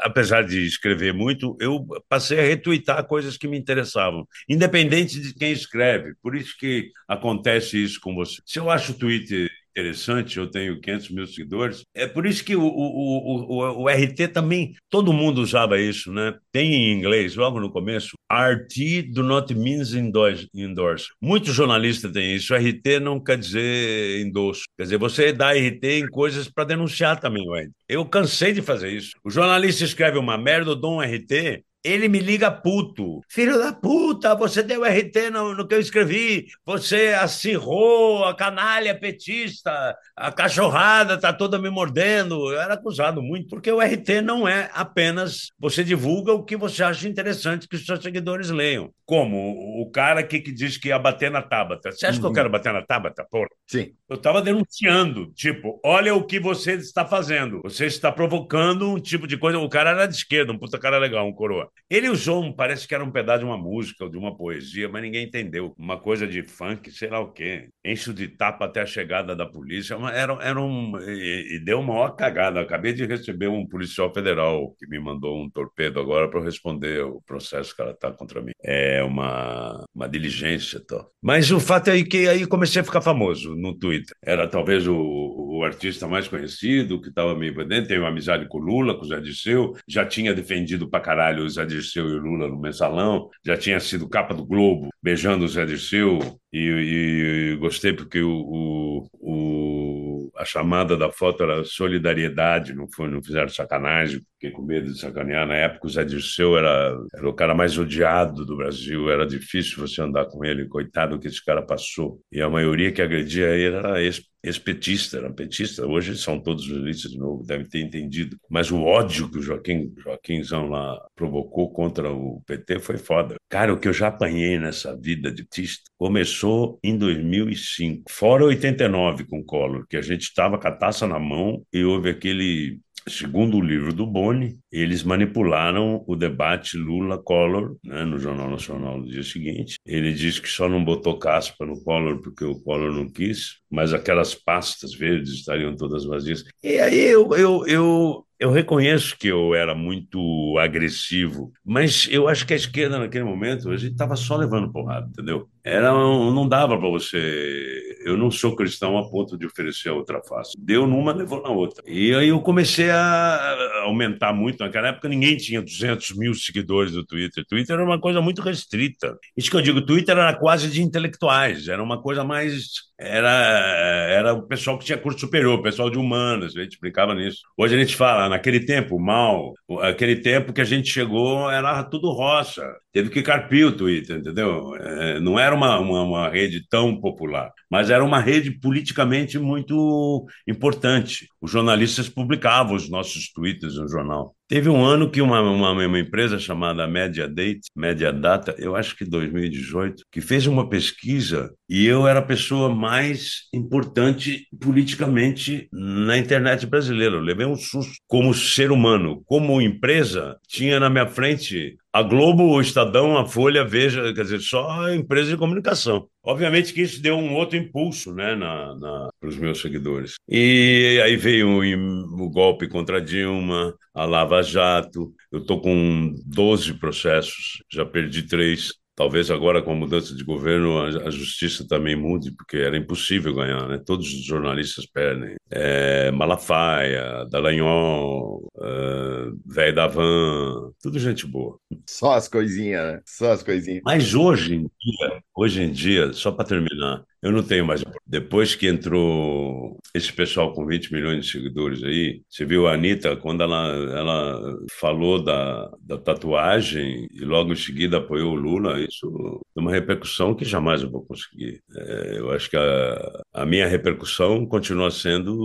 Apesar 0.01 0.44
de 0.44 0.65
escrever 0.65 1.13
muito, 1.13 1.58
eu 1.60 1.86
passei 2.08 2.39
a 2.39 2.44
retweetar 2.44 3.06
coisas 3.06 3.38
que 3.38 3.48
me 3.48 3.58
interessavam, 3.58 4.27
independente 4.48 5.20
de 5.20 5.34
quem 5.34 5.51
escreve. 5.51 6.13
Por 6.22 6.36
isso 6.36 6.56
que 6.58 6.91
acontece 7.08 7.82
isso 7.84 8.00
com 8.00 8.13
você. 8.13 8.41
Se 8.46 8.60
eu 8.60 8.70
acho 8.70 8.91
o 8.91 8.96
Twitter 8.96 9.50
interessante, 9.77 10.38
eu 10.38 10.50
tenho 10.50 10.81
500 10.81 11.10
mil 11.12 11.27
seguidores. 11.27 11.84
É 11.93 12.07
por 12.07 12.25
isso 12.25 12.43
que 12.43 12.55
o, 12.55 12.63
o, 12.63 13.48
o, 13.48 13.84
o, 13.84 13.88
RT 13.88 14.29
também, 14.34 14.75
todo 14.89 15.13
mundo 15.13 15.39
usava 15.39 15.79
isso, 15.79 16.12
né? 16.12 16.36
Tem 16.51 16.74
em 16.74 16.98
inglês, 16.98 17.36
logo 17.36 17.60
no 17.60 17.72
começo, 17.72 18.15
RT 18.31 19.03
do 19.13 19.24
not 19.24 19.53
means 19.53 19.93
endorse. 19.93 21.10
Muitos 21.22 21.53
jornalistas 21.53 22.12
têm 22.12 22.36
isso, 22.36 22.55
RT 22.55 23.00
não 23.01 23.19
quer 23.19 23.38
dizer 23.38 24.22
endosso. 24.22 24.63
Quer 24.75 24.84
dizer, 24.84 24.98
você 24.98 25.31
dá 25.31 25.51
RT 25.51 25.84
em 25.84 26.07
coisas 26.07 26.50
para 26.50 26.63
denunciar 26.63 27.19
também, 27.19 27.48
Wade. 27.48 27.72
Eu 27.88 28.05
cansei 28.05 28.53
de 28.53 28.62
fazer 28.62 28.91
isso. 28.91 29.12
O 29.24 29.29
jornalista 29.29 29.84
escreve 29.84 30.17
uma 30.17 30.38
merda, 30.38 30.72
eu 30.72 30.75
dou 30.75 30.98
um 30.98 31.01
RT, 31.01 31.63
ele 31.84 32.07
me 32.07 32.19
liga 32.19 32.51
puto. 32.51 33.22
Filho 33.29 33.57
da 33.57 33.72
puta, 33.74 34.36
você 34.36 34.62
deu 34.62 34.84
RT 34.84 35.29
no, 35.31 35.55
no 35.55 35.67
que 35.67 35.75
eu 35.75 35.79
escrevi, 35.79 36.48
você 36.65 37.15
acirrou 37.19 38.25
a 38.25 38.36
canalha 38.36 38.98
petista, 38.98 39.96
a 40.15 40.31
cachorrada 40.31 41.17
tá 41.17 41.31
toda 41.31 41.60
me 41.60 41.69
mordendo. 41.69 42.51
Eu 42.51 42.60
era 42.60 42.74
acusado 42.74 43.22
muito, 43.22 43.48
porque 43.48 43.72
o 43.72 43.81
RT 43.81 44.22
não 44.24 44.48
é 44.48 44.69
apenas 44.74 45.51
você 45.60 45.84
divulga 45.84 46.34
o 46.34 46.43
que 46.43 46.57
você 46.57 46.84
acha 46.84 47.07
interessante 47.07 47.67
que 47.67 47.75
os 47.75 47.86
seus 47.86 48.01
seguidores 48.01 48.50
leiam. 48.50 48.91
Como 49.05 49.81
o 49.81 49.89
cara 49.89 50.19
aqui 50.19 50.39
que 50.41 50.51
diz 50.51 50.77
que 50.77 50.89
ia 50.89 51.00
bater 51.00 51.31
na 51.31 51.41
Tabata. 51.41 51.91
Você 51.91 52.05
acha 52.05 52.15
uhum. 52.15 52.19
que 52.19 52.25
eu 52.25 52.29
uhum. 52.29 52.36
quero 52.36 52.50
bater 52.50 52.74
na 52.74 52.86
Tabata, 52.86 53.25
porra? 53.29 53.48
Sim. 53.65 53.93
Eu 54.10 54.15
estava 54.15 54.41
denunciando, 54.41 55.31
tipo, 55.34 55.79
olha 55.84 56.13
o 56.13 56.25
que 56.25 56.39
você 56.39 56.74
está 56.74 57.05
fazendo. 57.05 57.62
Você 57.63 57.86
está 57.86 58.12
provocando 58.12 58.89
um 58.89 59.00
tipo 59.00 59.25
de 59.27 59.38
coisa. 59.38 59.57
O 59.60 59.69
cara 59.69 59.91
era 59.91 60.05
de 60.05 60.15
esquerda, 60.15 60.51
um 60.51 60.57
puta 60.57 60.77
cara 60.77 60.98
legal, 60.98 61.25
um 61.25 61.34
coroa. 61.34 61.66
Ele 61.89 62.09
usou, 62.09 62.43
um, 62.43 62.51
parece 62.51 62.88
que 62.88 62.93
era 62.93 63.03
um 63.03 63.12
pedaço 63.12 63.39
de 63.39 63.45
uma 63.45 63.57
música 63.57 64.03
ou 64.03 64.09
de 64.09 64.17
uma 64.17 64.36
poesia, 64.36 64.89
mas 64.89 65.01
ninguém 65.01 65.25
entendeu. 65.25 65.74
Uma 65.77 65.97
coisa 65.97 66.27
de 66.27 66.43
funk, 66.43 66.91
sei 66.91 67.09
lá 67.09 67.19
o 67.19 67.31
quê. 67.31 67.69
Encho 67.86 68.13
de 68.13 68.27
tapa 68.27 68.65
até 68.65 68.81
a 68.81 68.86
chegada 68.86 69.36
da 69.36 69.45
polícia. 69.45 69.95
Era, 70.13 70.33
era 70.41 70.62
um. 70.62 70.97
E, 71.00 71.55
e 71.55 71.59
deu 71.59 71.79
uma 71.79 71.93
maior 71.93 72.09
cagada. 72.15 72.59
Acabei 72.59 72.93
de 72.93 73.05
receber 73.05 73.47
um 73.47 73.65
policial 73.65 74.13
federal 74.13 74.75
que 74.77 74.88
me 74.88 75.00
mandou 75.00 75.41
um 75.41 75.50
torpedo 75.50 76.00
agora 76.00 76.29
para 76.29 76.43
responder 76.43 77.03
o 77.03 77.21
processo 77.25 77.75
que 77.75 77.81
ela 77.81 77.91
está 77.91 78.12
contra 78.12 78.41
mim. 78.41 78.51
É 78.63 79.01
uma, 79.03 79.86
uma 79.95 80.07
diligência. 80.07 80.81
Tal. 80.86 81.09
Mas 81.21 81.51
o 81.51 81.59
fato 81.59 81.89
é 81.89 82.03
que 82.03 82.27
aí 82.27 82.45
comecei 82.45 82.81
a 82.81 82.86
ficar 82.86 83.01
famoso 83.01 83.55
no 83.55 83.77
Twitter. 83.77 84.15
Era 84.24 84.47
talvez 84.47 84.88
o, 84.88 84.95
o 84.95 85.63
artista 85.63 86.07
mais 86.07 86.27
conhecido, 86.27 87.01
que 87.01 87.09
estava 87.09 87.36
meio 87.36 87.53
dentro. 87.65 87.88
Tenho 87.88 88.05
amizade 88.05 88.47
com 88.47 88.57
o 88.57 88.62
Lula, 88.62 88.95
com 88.95 89.01
o 89.03 89.07
Zé 89.07 89.19
Disseu. 89.19 89.74
Já 89.88 90.05
tinha 90.05 90.33
defendido 90.33 90.89
pra 90.89 91.00
caralho 91.00 91.43
o 91.43 91.50
Zé 91.57 91.65
Dirceu 91.65 92.07
e 92.07 92.19
Lula 92.19 92.47
no 92.47 92.59
mensalão, 92.59 93.29
já 93.45 93.57
tinha 93.57 93.79
sido 93.79 94.09
capa 94.09 94.33
do 94.33 94.45
Globo, 94.45 94.89
beijando 95.01 95.45
o 95.45 95.47
Zé 95.47 95.65
Dirceu, 95.65 96.19
e, 96.51 97.53
e 97.53 97.55
gostei 97.57 97.93
porque 97.93 98.21
o, 98.21 98.31
o, 98.31 99.07
o, 99.13 100.31
a 100.35 100.45
chamada 100.45 100.95
da 100.95 101.11
foto 101.11 101.43
era 101.43 101.63
solidariedade, 101.63 102.73
não, 102.73 102.87
foi, 102.93 103.09
não 103.09 103.21
fizeram 103.21 103.49
sacanagem, 103.49 104.21
fiquei 104.33 104.51
com 104.51 104.61
medo 104.61 104.91
de 104.91 104.99
sacanear. 104.99 105.47
Na 105.47 105.55
época, 105.55 105.87
o 105.87 105.89
Zé 105.89 106.03
Dirceu 106.03 106.57
era, 106.57 106.95
era 107.13 107.29
o 107.29 107.33
cara 107.33 107.53
mais 107.53 107.77
odiado 107.77 108.45
do 108.45 108.55
Brasil, 108.55 109.09
era 109.09 109.25
difícil 109.27 109.77
você 109.77 110.01
andar 110.01 110.25
com 110.25 110.43
ele, 110.45 110.67
coitado 110.67 111.19
que 111.19 111.27
esse 111.27 111.43
cara 111.43 111.61
passou. 111.61 112.19
E 112.31 112.41
a 112.41 112.49
maioria 112.49 112.91
que 112.91 113.01
agredia 113.01 113.49
ele 113.49 113.75
era 113.75 114.01
ex 114.01 114.21
ex-petista, 114.47 115.17
era 115.17 115.31
petista, 115.31 115.85
hoje 115.85 116.17
são 116.17 116.39
todos 116.39 116.63
juristas 116.63 117.11
de 117.11 117.17
novo, 117.17 117.43
devem 117.43 117.67
ter 117.67 117.81
entendido. 117.81 118.37
Mas 118.49 118.71
o 118.71 118.81
ódio 118.81 119.29
que 119.29 119.37
o 119.37 119.41
Joaquim, 119.41 119.93
Joaquimzão 119.97 120.69
lá 120.69 120.99
provocou 121.15 121.71
contra 121.71 122.11
o 122.11 122.41
PT 122.45 122.79
foi 122.79 122.97
foda. 122.97 123.35
Cara, 123.49 123.73
o 123.73 123.79
que 123.79 123.87
eu 123.87 123.93
já 123.93 124.07
apanhei 124.07 124.59
nessa 124.59 124.95
vida 124.95 125.31
de 125.31 125.43
petista 125.43 125.89
começou 125.97 126.79
em 126.83 126.97
2005, 126.97 128.11
fora 128.11 128.45
89 128.45 129.25
com 129.25 129.39
o 129.39 129.45
Collor, 129.45 129.85
que 129.87 129.97
a 129.97 130.01
gente 130.01 130.23
estava 130.23 130.57
com 130.57 130.67
a 130.67 130.71
taça 130.71 131.07
na 131.07 131.19
mão 131.19 131.63
e 131.71 131.83
houve 131.83 132.09
aquele 132.09 132.79
Segundo 133.07 133.57
o 133.57 133.61
livro 133.61 133.93
do 133.93 134.05
Boni, 134.05 134.59
eles 134.71 135.01
manipularam 135.01 136.03
o 136.05 136.15
debate 136.15 136.77
Lula-Collor 136.77 137.77
né, 137.83 138.03
no 138.03 138.19
Jornal 138.19 138.49
Nacional 138.49 138.97
no 138.97 139.07
dia 139.07 139.23
seguinte. 139.23 139.77
Ele 139.85 140.11
diz 140.11 140.39
que 140.39 140.49
só 140.49 140.67
não 140.67 140.83
botou 140.83 141.17
caspa 141.17 141.65
no 141.65 141.81
Collor 141.83 142.21
porque 142.21 142.43
o 142.43 142.59
Collor 142.59 142.91
não 142.91 143.09
quis, 143.09 143.59
mas 143.71 143.93
aquelas 143.93 144.35
pastas 144.35 144.93
verdes 144.93 145.33
estariam 145.35 145.75
todas 145.75 146.05
vazias. 146.05 146.43
E 146.61 146.79
aí 146.79 146.99
eu, 146.99 147.33
eu, 147.33 147.65
eu, 147.65 148.25
eu 148.39 148.51
reconheço 148.51 149.17
que 149.17 149.27
eu 149.27 149.55
era 149.55 149.73
muito 149.73 150.57
agressivo, 150.59 151.51
mas 151.65 152.07
eu 152.11 152.27
acho 152.27 152.45
que 152.45 152.53
a 152.53 152.57
esquerda 152.57 152.99
naquele 152.99 153.23
momento 153.23 153.69
a 153.69 153.77
gente 153.77 153.93
estava 153.93 154.15
só 154.15 154.35
levando 154.35 154.71
porrada, 154.71 155.07
entendeu? 155.07 155.47
Era 155.63 155.95
um, 155.95 156.33
não 156.33 156.47
dava 156.47 156.77
para 156.77 156.89
você 156.89 157.87
eu 158.07 158.17
não 158.17 158.31
sou 158.31 158.55
cristão 158.55 158.97
a 158.97 159.09
ponto 159.09 159.37
de 159.37 159.45
oferecer 159.45 159.89
a 159.89 159.93
outra 159.93 160.21
face. 160.21 160.53
Deu 160.57 160.87
numa, 160.87 161.13
levou 161.13 161.41
na 161.41 161.49
outra. 161.49 161.83
E 161.85 162.13
aí 162.15 162.29
eu 162.29 162.39
comecei 162.39 162.89
a 162.89 163.76
aumentar 163.88 164.34
muito. 164.34 164.63
Naquela 164.63 164.89
época 164.89 165.10
ninguém 165.10 165.38
tinha 165.38 165.62
200 165.62 166.15
mil 166.17 166.34
seguidores 166.34 166.94
no 166.94 167.06
Twitter. 167.06 167.46
Twitter 167.46 167.75
era 167.75 167.84
uma 167.84 168.00
coisa 168.00 168.22
muito 168.22 168.41
restrita. 168.41 169.17
Isso 169.36 169.50
que 169.50 169.58
eu 169.58 169.62
digo, 169.62 169.82
Twitter 169.82 170.17
era 170.17 170.36
quase 170.36 170.70
de 170.70 170.82
intelectuais, 170.82 171.67
era 171.67 171.82
uma 171.82 172.01
coisa 172.01 172.24
mais 172.24 172.88
era, 173.00 173.29
era 173.29 174.34
o 174.34 174.41
pessoal 174.41 174.77
que 174.77 174.86
tinha 174.86 174.98
curso 174.98 175.20
superior, 175.20 175.60
o 175.60 175.62
pessoal 175.62 175.89
de 175.89 176.00
humanas, 176.00 176.58
a 176.58 176.63
gente 176.63 176.79
brincava 176.79 177.13
nisso. 177.13 177.41
Hoje 177.56 177.75
a 177.75 177.79
gente 177.79 177.96
fala, 177.96 178.27
naquele 178.27 178.62
tempo, 178.62 179.00
mal, 179.00 179.53
aquele 179.82 180.15
tempo 180.15 180.51
que 180.51 180.62
a 180.62 180.65
gente 180.65 180.89
chegou 180.89 181.50
era 181.50 181.84
tudo 181.84 182.12
roça, 182.12 182.63
teve 182.91 183.12
que 183.12 183.22
carpir 183.22 183.67
o 183.67 183.72
Twitter, 183.72 184.17
entendeu? 184.17 184.75
É, 184.75 185.20
não 185.20 185.39
era 185.39 185.53
uma, 185.53 185.79
uma, 185.79 186.01
uma, 186.01 186.29
rede 186.29 186.67
tão 186.67 187.00
popular, 187.00 187.51
mas 187.70 187.91
era 187.91 188.03
uma 188.03 188.20
rede 188.20 188.50
politicamente 188.60 189.38
muito 189.38 190.25
importante. 190.48 191.27
Os 191.39 191.51
jornalistas 191.51 192.10
publicavam 192.10 192.75
os 192.75 192.89
nossos 192.89 193.32
tweets 193.32 193.76
no 193.77 193.88
jornal. 193.88 194.36
Teve 194.48 194.69
um 194.69 194.86
ano 194.86 195.12
que 195.12 195.22
uma, 195.22 195.41
uma, 195.41 195.72
uma, 195.72 196.00
empresa 196.00 196.39
chamada 196.39 196.88
Media 196.88 197.27
Date, 197.27 197.69
Media 197.75 198.13
Data, 198.13 198.55
eu 198.57 198.75
acho 198.77 198.96
que 198.96 199.03
2018, 199.03 200.03
que 200.10 200.22
fez 200.22 200.48
uma 200.48 200.69
pesquisa 200.69 201.51
e 201.69 201.86
eu 201.86 202.07
era 202.07 202.19
a 202.19 202.25
pessoa 202.25 202.74
mais 202.74 203.41
importante 203.53 204.48
politicamente 204.60 205.67
na 205.72 206.17
internet 206.17 206.65
brasileira. 206.65 207.15
Eu 207.15 207.22
levei 207.22 207.46
um 207.46 207.57
susto 207.57 207.93
como 208.07 208.34
ser 208.34 208.72
humano, 208.72 209.22
como 209.25 209.62
empresa, 209.62 210.38
tinha 210.48 210.79
na 210.79 210.89
minha 210.89 211.07
frente 211.07 211.75
a 211.97 212.03
Globo, 212.03 212.43
o 212.43 212.61
Estadão, 212.61 213.17
a 213.17 213.25
Folha, 213.25 213.65
Veja, 213.65 214.13
quer 214.13 214.21
dizer, 214.21 214.39
só 214.39 214.93
empresa 214.93 215.31
de 215.31 215.37
comunicação. 215.37 216.07
Obviamente 216.23 216.71
que 216.71 216.83
isso 216.83 217.01
deu 217.01 217.17
um 217.17 217.33
outro 217.33 217.57
impulso 217.57 218.13
né, 218.13 218.35
na, 218.35 218.75
na 218.75 219.09
para 219.19 219.29
os 219.29 219.35
meus 219.35 219.59
seguidores. 219.59 220.13
E 220.29 221.01
aí 221.03 221.15
veio 221.15 221.49
o, 221.49 222.23
o 222.23 222.29
golpe 222.29 222.67
contra 222.67 223.01
Dilma, 223.01 223.73
a 223.95 224.05
Lava 224.05 224.43
Jato. 224.43 225.11
Eu 225.31 225.39
estou 225.39 225.59
com 225.59 226.13
12 226.23 226.75
processos, 226.75 227.63
já 227.67 227.83
perdi 227.83 228.21
três. 228.21 228.73
Talvez 228.95 229.31
agora, 229.31 229.61
com 229.61 229.71
a 229.71 229.75
mudança 229.75 230.15
de 230.15 230.23
governo, 230.23 230.79
a, 230.79 231.09
justiça 231.09 231.67
também 231.67 231.95
mude, 231.95 232.31
porque 232.31 232.57
era 232.57 232.77
impossível 232.77 233.33
ganhar, 233.33 233.67
né? 233.67 233.79
Todos 233.83 234.07
os 234.13 234.23
jornalistas 234.23 234.85
perdem. 234.85 235.35
É, 235.49 236.11
Malafaia, 236.11 237.25
Dallagnol, 237.29 238.47
uh, 238.55 239.39
Velho 239.45 239.75
da 239.75 239.87
Van, 239.87 240.71
tudo 240.81 240.99
gente 240.99 241.25
boa. 241.25 241.57
Só 241.87 242.13
as 242.13 242.27
coisinhas, 242.27 242.83
né? 242.85 243.01
Só 243.05 243.31
as 243.31 243.43
coisinhas. 243.43 243.81
Mas 243.85 244.13
hoje 244.13 244.55
em 244.55 244.61
dia, 244.61 245.21
hoje 245.35 245.61
em 245.61 245.71
dia, 245.71 246.11
só 246.11 246.31
para 246.31 246.45
terminar, 246.45 247.03
eu 247.21 247.31
não 247.31 247.41
tenho 247.41 247.65
mais. 247.65 247.83
Depois 248.05 248.55
que 248.55 248.67
entrou 248.67 249.77
esse 249.93 250.13
pessoal 250.13 250.53
com 250.53 250.65
20 250.65 250.93
milhões 250.93 251.25
de 251.25 251.31
seguidores 251.31 251.83
aí, 251.83 252.21
você 252.29 252.45
viu 252.45 252.67
a 252.67 252.73
Anitta, 252.73 253.15
quando 253.15 253.41
ela, 253.41 253.67
ela 253.97 254.57
falou 254.79 255.23
da, 255.23 255.69
da 255.81 255.97
tatuagem 255.97 257.07
e 257.11 257.25
logo 257.25 257.51
em 257.51 257.55
seguida 257.55 257.97
apoiou 257.97 258.33
o 258.33 258.35
Lula, 258.35 258.79
isso 258.79 259.41
tem 259.55 259.63
uma 259.63 259.71
repercussão 259.71 260.35
que 260.35 260.45
jamais 260.45 260.83
eu 260.83 260.91
vou 260.91 261.03
conseguir. 261.05 261.61
É, 261.75 262.19
eu 262.19 262.31
acho 262.31 262.49
que 262.49 262.57
a, 262.57 263.21
a 263.33 263.45
minha 263.45 263.67
repercussão 263.67 264.45
continua 264.45 264.91
sendo 264.91 265.37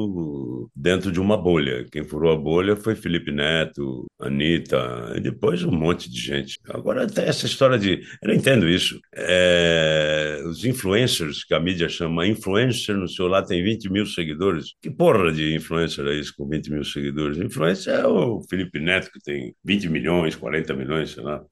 dentro 0.75 1.11
de 1.13 1.21
uma 1.21 1.37
bolha. 1.37 1.87
Quem 1.91 2.05
furou 2.05 2.33
a 2.33 2.37
bolha 2.37 2.77
foi 2.77 2.95
Felipe 2.95 3.31
Neto, 3.31 4.07
Anitta, 4.21 5.13
e 5.17 5.21
depois 5.21 5.63
um 5.63 5.71
monte 5.71 6.11
de 6.11 6.21
gente. 6.21 6.59
Agora, 6.69 7.05
até 7.05 7.29
essa 7.29 7.47
história 7.47 7.79
de. 7.79 8.03
Eu 8.23 8.29
não 8.29 8.35
entendo 8.35 8.69
isso. 8.69 9.01
É, 9.15 10.43
os 10.45 10.65
influencers 10.65 11.45
que 11.45 11.55
a 11.55 11.61
mídia 11.61 11.89
chama 11.89 12.27
influencer, 12.27 12.97
no 12.97 13.09
seu 13.09 13.27
lá 13.29 13.43
tem 13.43 13.63
20 13.63 13.91
mil 13.91 14.07
seguidores. 14.07 14.75
Que 14.81 14.91
porra 14.91 15.33
de 15.33 15.55
influencer 15.55 16.07
é 16.07 16.15
isso 16.15 16.35
com 16.37 16.49
20 16.49 16.71
mil 16.71 16.85
seguidores? 16.85 17.39
Influencer 17.39 17.95
é 17.95 18.07
o 18.07 18.41
Felipe 18.49 18.79
Neto, 18.79 19.11
que 19.13 19.21
tem 19.21 19.55
20 19.65 19.89
milhões, 19.89 20.35
40 20.37 20.75
milhões, 20.75 21.11
sei 21.11 21.23
lá. 21.23 21.43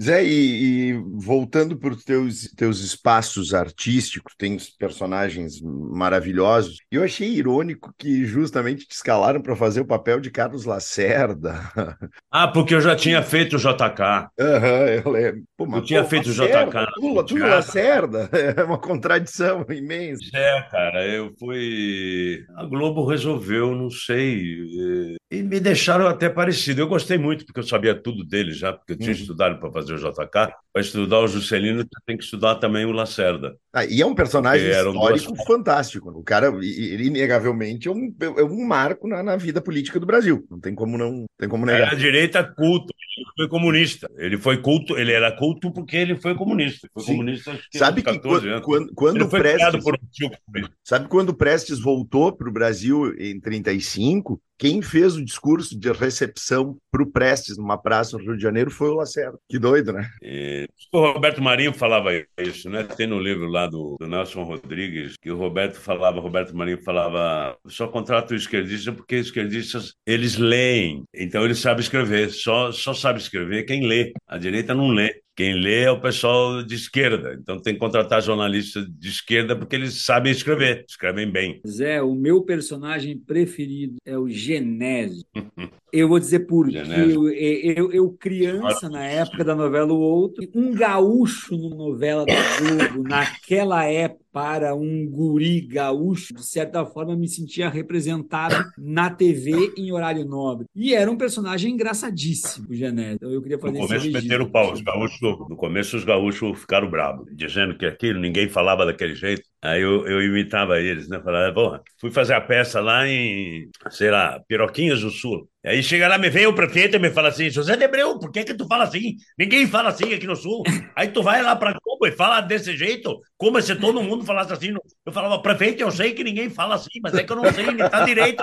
Zé, 0.00 0.24
e, 0.24 0.90
e 0.90 0.92
voltando 1.14 1.76
para 1.76 1.92
os 1.92 2.04
teus, 2.04 2.52
teus 2.56 2.80
espaços 2.80 3.52
artísticos, 3.52 4.34
tem 4.38 4.56
personagens 4.78 5.60
maravilhosos. 5.60 6.78
Eu 6.90 7.02
achei 7.02 7.28
irônico 7.28 7.92
que 7.98 8.24
justamente 8.24 8.86
te 8.86 8.94
escalaram 8.94 9.42
para 9.42 9.56
fazer 9.56 9.80
o 9.80 9.86
papel 9.86 10.20
de 10.20 10.30
Carlos 10.30 10.64
Lacerda. 10.64 11.58
Ah, 12.30 12.46
porque 12.46 12.74
eu 12.74 12.80
já 12.80 12.94
tinha 12.94 13.22
feito 13.22 13.56
o 13.56 13.58
JK. 13.58 14.00
Aham, 14.00 14.30
uhum, 14.38 14.86
eu 14.86 15.10
lembro. 15.10 15.42
Pô, 15.56 15.66
mas, 15.66 15.80
eu 15.80 15.84
tinha 15.86 16.02
pô, 16.02 16.10
feito 16.10 16.28
o 16.28 16.32
JK. 16.32 16.92
Tudo, 16.94 17.24
tudo 17.24 17.40
Lacerda, 17.40 18.28
é 18.56 18.62
uma 18.62 18.78
contradição 18.78 19.64
imensa. 19.70 20.24
É, 20.34 20.62
cara, 20.70 21.06
eu 21.06 21.32
fui. 21.38 22.44
A 22.54 22.64
Globo 22.66 23.06
resolveu, 23.06 23.74
não 23.74 23.90
sei. 23.90 25.16
E 25.30 25.42
me 25.42 25.58
deixaram 25.58 26.06
até 26.06 26.28
parecido. 26.28 26.82
Eu 26.82 26.88
gostei 26.88 27.16
muito, 27.16 27.46
porque 27.46 27.60
eu 27.60 27.64
sabia 27.64 27.94
tudo 27.94 28.24
dele 28.24 28.52
já, 28.52 28.72
porque 28.72 28.92
eu 28.92 28.98
tinha 28.98 29.10
uhum. 29.10 29.20
estudado 29.20 29.58
para 29.58 29.72
fazer 29.72 29.87
fazer 29.88 29.94
o 29.94 30.12
JK, 30.12 30.54
para 30.72 30.82
estudar 30.82 31.20
o 31.20 31.28
Juscelino, 31.28 31.82
você 31.82 31.88
tem 32.06 32.16
que 32.16 32.24
estudar 32.24 32.56
também 32.56 32.84
o 32.84 32.92
Lacerda. 32.92 33.56
Ah, 33.72 33.84
e 33.84 34.00
é 34.00 34.06
um 34.06 34.14
personagem 34.14 34.68
histórico 34.68 35.32
duas... 35.32 35.46
fantástico. 35.46 36.10
O 36.10 36.22
cara, 36.22 36.48
ele, 36.48 37.06
inegavelmente, 37.06 37.88
é 37.88 37.90
um, 37.90 38.14
é 38.20 38.42
um 38.42 38.64
marco 38.66 39.08
na, 39.08 39.22
na, 39.22 39.36
vida 39.36 39.60
política 39.60 39.98
do 39.98 40.06
Brasil. 40.06 40.44
Não 40.50 40.60
tem 40.60 40.74
como 40.74 40.98
não 40.98 41.24
tem 41.38 41.48
como 41.48 41.64
negar. 41.64 41.88
Era 41.88 41.92
a 41.92 41.98
direita 41.98 42.44
culto, 42.44 42.92
ele 43.18 43.26
foi 43.36 43.48
comunista. 43.48 44.10
Ele 44.16 44.38
foi 44.38 44.60
culto, 44.60 44.98
ele 44.98 45.12
era 45.12 45.32
culto 45.32 45.72
porque 45.72 45.96
ele 45.96 46.16
foi 46.16 46.34
comunista. 46.34 46.88
Foi 46.92 47.02
Sim. 47.02 47.12
comunista 47.12 47.52
acho 47.52 47.70
que 47.70 47.78
Sabe 47.78 48.02
que 48.02 48.18
quando, 48.18 48.62
quando, 48.62 48.94
quando 48.94 49.28
Prestes, 49.28 49.84
um 49.84 50.60
Sabe 50.84 51.08
quando 51.08 51.34
Prestes 51.34 51.80
voltou 51.80 52.32
para 52.32 52.48
o 52.48 52.52
Brasil 52.52 53.14
em 53.18 53.40
35? 53.40 54.40
Quem 54.58 54.82
fez 54.82 55.16
o 55.16 55.24
discurso 55.24 55.78
de 55.78 55.92
recepção 55.92 56.76
para 56.90 57.02
o 57.02 57.10
Prestes 57.10 57.56
numa 57.56 57.78
praça 57.78 58.16
no 58.16 58.24
Rio 58.24 58.36
de 58.36 58.42
Janeiro 58.42 58.70
foi 58.70 58.88
o 58.88 58.94
Lacerda. 58.94 59.38
Que 59.48 59.58
doido, 59.58 59.92
né? 59.92 60.10
E, 60.20 60.66
o 60.92 61.12
Roberto 61.12 61.40
Marinho 61.40 61.72
falava 61.72 62.10
isso, 62.38 62.68
né? 62.68 62.82
Tem 62.82 63.06
no 63.06 63.20
livro 63.20 63.46
lá 63.46 63.66
do, 63.66 63.96
do, 64.00 64.06
Nelson 64.08 64.42
Rodrigues 64.42 65.14
que 65.20 65.30
o 65.30 65.36
Roberto 65.36 65.76
falava, 65.76 66.20
Roberto 66.20 66.56
Marinho 66.56 66.82
falava, 66.82 67.56
só 67.66 67.86
contrato 67.86 68.32
o 68.32 68.36
esquerdista 68.36 68.92
porque 68.92 69.16
esquerdistas 69.16 69.94
eles 70.06 70.36
leem, 70.36 71.04
então 71.14 71.44
eles 71.44 71.58
sabem 71.58 71.82
escrever. 71.82 72.30
Só 72.30 72.72
só 72.72 72.92
sabe 72.92 73.20
escrever 73.20 73.64
quem 73.64 73.86
lê. 73.86 74.12
A 74.26 74.38
direita 74.38 74.74
não 74.74 74.88
lê. 74.88 75.20
Quem 75.38 75.54
lê 75.54 75.84
é 75.84 75.90
o 75.92 76.00
pessoal 76.00 76.64
de 76.64 76.74
esquerda. 76.74 77.38
Então 77.40 77.62
tem 77.62 77.72
que 77.72 77.78
contratar 77.78 78.20
jornalistas 78.20 78.84
de 78.88 79.08
esquerda 79.08 79.54
porque 79.54 79.76
eles 79.76 80.04
sabem 80.04 80.32
escrever, 80.32 80.84
escrevem 80.88 81.30
bem. 81.30 81.60
Zé, 81.64 82.02
o 82.02 82.12
meu 82.12 82.42
personagem 82.42 83.16
preferido 83.16 83.98
é 84.04 84.18
o 84.18 84.28
Genésio. 84.28 85.24
eu 85.92 86.08
vou 86.08 86.18
dizer 86.18 86.40
por 86.40 86.68
quê. 86.68 86.78
Eu, 86.78 87.28
eu, 87.28 87.92
eu, 87.92 88.10
criança, 88.12 88.88
na 88.88 89.04
época 89.04 89.44
da 89.44 89.54
novela 89.54 89.92
O 89.92 90.00
Outro, 90.00 90.46
um 90.54 90.72
gaúcho 90.72 91.56
no 91.56 91.70
novela 91.70 92.24
da 92.24 92.34
Globo, 92.34 93.08
naquela 93.08 93.84
época, 93.84 94.28
para 94.32 94.74
um 94.74 95.04
guri 95.04 95.60
gaúcho, 95.62 96.34
de 96.34 96.44
certa 96.44 96.84
forma 96.84 97.16
me 97.16 97.26
sentia 97.26 97.68
representado 97.68 98.54
na 98.78 99.10
TV 99.10 99.72
em 99.76 99.90
horário 99.90 100.24
nobre. 100.24 100.66
E 100.76 100.94
era 100.94 101.10
um 101.10 101.16
personagem 101.16 101.72
engraçadíssimo, 101.72 102.66
o 102.70 102.74
Genésio. 102.74 103.16
Então 103.16 103.32
eu 103.32 103.42
queria 103.42 103.58
fazer 103.58 103.78
No 103.78 103.86
começo 103.86 104.12
meteram 104.12 104.48
pau, 104.48 104.72
os 104.72 104.80
gaúchos, 104.80 105.20
no 105.20 105.56
começo 105.56 105.96
os 105.96 106.04
gaúchos 106.04 106.60
ficaram 106.60 106.88
bravos, 106.88 107.26
dizendo 107.34 107.76
que 107.76 107.86
aquilo 107.86 108.20
ninguém 108.20 108.48
falava 108.48 108.86
daquele 108.86 109.14
jeito. 109.14 109.42
Aí 109.60 109.82
eu, 109.82 110.06
eu 110.06 110.22
imitava 110.22 110.78
eles, 110.80 111.08
né? 111.08 111.20
Falava, 111.20 111.52
porra, 111.52 111.82
fui 112.00 112.12
fazer 112.12 112.34
a 112.34 112.40
peça 112.40 112.80
lá 112.80 113.08
em, 113.08 113.68
sei 113.90 114.10
lá, 114.10 114.40
Piroquinhas 114.46 115.00
do 115.00 115.10
Sul. 115.10 115.48
Aí 115.66 115.82
chega 115.82 116.06
lá, 116.06 116.16
me 116.16 116.30
vem 116.30 116.46
o 116.46 116.54
prefeito 116.54 116.96
e 116.96 116.98
me 117.00 117.10
fala 117.10 117.30
assim, 117.30 117.50
José 117.50 117.76
Debreu, 117.76 118.16
por 118.18 118.30
que 118.30 118.44
que 118.44 118.54
tu 118.54 118.64
fala 118.68 118.84
assim? 118.84 119.16
Ninguém 119.36 119.66
fala 119.66 119.88
assim 119.88 120.14
aqui 120.14 120.24
no 120.24 120.36
Sul. 120.36 120.62
Aí 120.94 121.08
tu 121.08 121.20
vai 121.20 121.42
lá 121.42 121.56
pra 121.56 121.76
Cuba 121.82 122.08
e 122.08 122.12
fala 122.12 122.40
desse 122.40 122.76
jeito, 122.76 123.20
como 123.36 123.60
se 123.60 123.74
todo 123.74 124.02
mundo 124.02 124.24
falasse 124.24 124.52
assim. 124.52 124.72
Eu 125.04 125.12
falava, 125.12 125.42
prefeito, 125.42 125.80
eu 125.82 125.90
sei 125.90 126.12
que 126.12 126.22
ninguém 126.22 126.48
fala 126.48 126.76
assim, 126.76 127.00
mas 127.02 127.12
é 127.14 127.24
que 127.24 127.32
eu 127.32 127.36
não 127.36 127.52
sei 127.52 127.66
imitar 127.66 128.04
direito. 128.06 128.42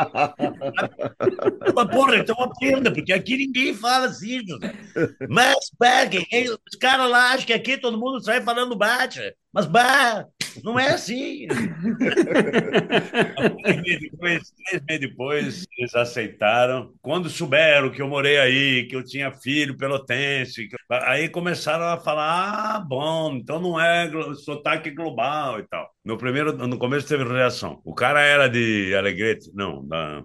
Mas, 1.73 1.87
porra, 1.87 2.17
então 2.17 2.35
aprenda, 2.37 2.91
porque 2.91 3.13
aqui 3.13 3.37
ninguém 3.37 3.73
fala 3.73 4.07
assim, 4.07 4.45
José. 4.45 4.73
Mas, 5.29 5.55
Berg, 5.79 6.17
os 6.69 6.77
caras 6.77 7.09
lá 7.09 7.31
acham 7.31 7.45
que 7.45 7.53
aqui 7.53 7.77
todo 7.77 7.97
mundo 7.97 8.21
sai 8.21 8.41
falando 8.41 8.75
bate. 8.75 9.21
Mas, 9.53 9.65
bah, 9.65 10.25
não 10.63 10.79
é 10.79 10.89
assim. 10.89 11.47
três, 13.63 13.81
meses 13.81 13.99
depois, 14.01 14.51
três 14.51 14.83
meses 14.87 14.99
depois, 14.99 15.67
eles 15.77 15.95
aceitaram. 15.95 16.93
Quando 17.01 17.29
souberam 17.29 17.91
que 17.91 18.01
eu 18.01 18.07
morei 18.07 18.37
aí, 18.37 18.87
que 18.87 18.95
eu 18.95 19.03
tinha 19.03 19.31
filho 19.31 19.77
pelotense, 19.77 20.67
que... 20.67 20.75
aí 20.89 21.29
começaram 21.29 21.85
a 21.85 21.97
falar: 21.97 22.75
ah, 22.75 22.79
bom, 22.79 23.35
então 23.35 23.59
não 23.59 23.79
é 23.79 24.09
sotaque 24.35 24.91
global 24.91 25.59
e 25.59 25.63
tal. 25.63 25.89
No 26.03 26.17
primeiro, 26.17 26.53
no 26.67 26.77
começo 26.77 27.07
teve 27.07 27.23
reação. 27.23 27.81
O 27.83 27.93
cara 27.93 28.21
era 28.21 28.47
de 28.47 28.93
Alegrete, 28.95 29.51
não, 29.53 29.85
da 29.85 30.23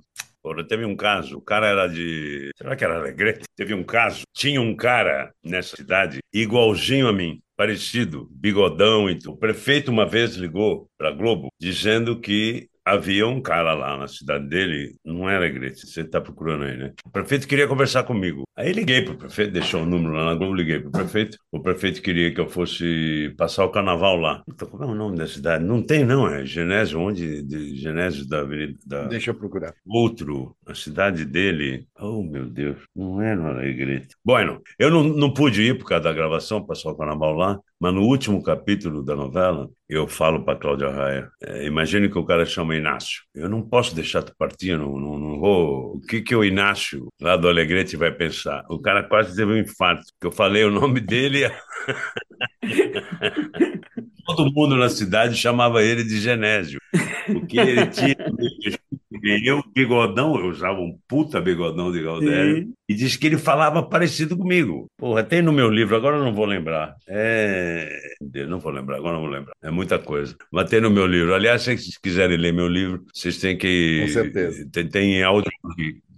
Teve 0.68 0.84
um 0.84 0.96
caso, 0.96 1.36
o 1.36 1.42
cara 1.42 1.66
era 1.66 1.86
de. 1.86 2.50
Será 2.56 2.74
que 2.74 2.84
era 2.84 2.96
Alegrete? 2.96 3.44
Teve 3.54 3.74
um 3.74 3.84
caso, 3.84 4.22
tinha 4.34 4.60
um 4.60 4.74
cara 4.74 5.30
nessa 5.44 5.76
cidade 5.76 6.18
igualzinho 6.32 7.08
a 7.08 7.12
mim 7.12 7.40
parecido, 7.60 8.26
bigodão. 8.32 9.10
Então. 9.10 9.34
O 9.34 9.36
prefeito 9.36 9.90
uma 9.90 10.06
vez 10.06 10.34
ligou 10.34 10.86
para 10.96 11.10
Globo 11.10 11.48
dizendo 11.60 12.18
que 12.18 12.69
havia 12.84 13.26
um 13.26 13.40
cara 13.40 13.74
lá 13.74 13.96
na 13.96 14.08
cidade 14.08 14.48
dele, 14.48 14.96
não 15.04 15.28
era 15.28 15.40
Alegrete, 15.40 15.86
você 15.86 16.02
está 16.02 16.20
procurando 16.20 16.64
aí, 16.64 16.76
né? 16.76 16.92
O 17.04 17.10
prefeito 17.10 17.46
queria 17.46 17.68
conversar 17.68 18.04
comigo. 18.04 18.44
Aí 18.56 18.72
liguei 18.72 19.02
para 19.02 19.14
o 19.14 19.16
prefeito, 19.16 19.52
deixou 19.52 19.82
o 19.82 19.86
número 19.86 20.14
lá 20.14 20.26
na 20.26 20.34
Globo, 20.34 20.54
liguei 20.54 20.80
para 20.80 20.88
o 20.88 20.92
prefeito. 20.92 21.38
O 21.50 21.60
prefeito 21.60 22.02
queria 22.02 22.32
que 22.32 22.40
eu 22.40 22.48
fosse 22.48 23.34
passar 23.36 23.64
o 23.64 23.70
carnaval 23.70 24.16
lá. 24.16 24.42
Então, 24.48 24.68
qual 24.68 24.82
é 24.82 24.86
o 24.86 24.94
nome 24.94 25.16
da 25.16 25.26
cidade? 25.26 25.64
Não 25.64 25.82
tem, 25.82 26.04
não, 26.04 26.28
é 26.28 26.44
Genésio, 26.44 27.00
onde? 27.00 27.42
De 27.42 27.76
Genésio 27.76 28.28
da 28.28 28.40
Avenida. 28.40 28.78
Da... 28.84 29.04
Deixa 29.04 29.30
eu 29.30 29.34
procurar. 29.34 29.74
Outro, 29.86 30.56
a 30.66 30.74
cidade 30.74 31.24
dele. 31.24 31.86
Oh, 31.98 32.22
meu 32.22 32.46
Deus, 32.46 32.78
não 32.94 33.20
era 33.20 33.48
Alegrete. 33.48 34.14
Bueno, 34.24 34.60
eu 34.78 34.90
não, 34.90 35.02
não 35.02 35.32
pude 35.32 35.62
ir 35.62 35.78
por 35.78 35.86
causa 35.86 36.04
da 36.04 36.12
gravação, 36.12 36.64
passar 36.64 36.90
o 36.90 36.96
carnaval 36.96 37.34
lá, 37.34 37.58
mas 37.80 37.94
no 37.94 38.02
último 38.02 38.42
capítulo 38.42 39.02
da 39.02 39.16
novela, 39.16 39.70
eu 39.88 40.06
falo 40.06 40.44
para 40.44 40.58
Cláudia 40.58 40.90
Raia, 40.90 41.30
é, 41.42 41.64
imagine 41.66 42.10
que 42.10 42.18
o 42.18 42.24
cara 42.24 42.44
chama 42.44 42.76
Inácio. 42.76 43.22
Eu 43.34 43.48
não 43.48 43.62
posso 43.62 43.94
deixar 43.94 44.22
tu 44.22 44.34
partir, 44.36 44.76
não, 44.76 44.98
não, 44.98 45.18
não 45.18 45.40
vou. 45.40 45.94
O 45.96 46.00
que, 46.00 46.20
que 46.20 46.36
o 46.36 46.44
Inácio, 46.44 47.08
lá 47.18 47.36
do 47.38 47.48
Alegrete, 47.48 47.96
vai 47.96 48.12
pensar? 48.12 48.66
O 48.68 48.78
cara 48.78 49.02
quase 49.02 49.34
teve 49.34 49.50
um 49.50 49.56
infarto, 49.56 50.04
porque 50.12 50.26
eu 50.26 50.32
falei 50.32 50.62
o 50.64 50.70
nome 50.70 51.00
dele. 51.00 51.50
Todo 54.26 54.52
mundo 54.52 54.76
na 54.76 54.90
cidade 54.90 55.34
chamava 55.34 55.82
ele 55.82 56.04
de 56.04 56.20
Genésio, 56.20 56.78
porque 57.26 57.58
ele 57.58 57.86
tinha 57.86 58.14
eu, 59.44 59.62
bigodão, 59.74 60.38
eu 60.38 60.46
usava 60.46 60.80
um 60.80 60.98
puta 61.08 61.40
bigodão 61.40 61.92
de 61.92 62.02
Galdério, 62.02 62.72
e 62.90 62.94
disse 62.94 63.16
que 63.16 63.28
ele 63.28 63.38
falava 63.38 63.84
parecido 63.84 64.36
comigo. 64.36 64.90
Porra, 64.98 65.22
tem 65.22 65.40
no 65.40 65.52
meu 65.52 65.70
livro, 65.70 65.94
agora 65.94 66.16
eu 66.16 66.24
não 66.24 66.34
vou 66.34 66.44
lembrar. 66.44 66.96
É. 67.08 67.88
Não 68.48 68.58
vou 68.58 68.72
lembrar, 68.72 68.96
agora 68.96 69.12
não 69.12 69.20
vou 69.20 69.30
lembrar. 69.30 69.52
É 69.62 69.70
muita 69.70 69.96
coisa. 69.96 70.34
Mas 70.50 70.68
tem 70.68 70.80
no 70.80 70.90
meu 70.90 71.06
livro. 71.06 71.32
Aliás, 71.32 71.62
se 71.62 71.76
vocês 71.76 71.96
quiserem 71.96 72.36
ler 72.36 72.52
meu 72.52 72.66
livro, 72.66 73.04
vocês 73.14 73.38
têm 73.38 73.56
que. 73.56 74.00
Com 74.00 74.08
certeza. 74.08 74.68
Tem, 74.72 74.88
tem 74.88 75.22
áudio 75.22 75.52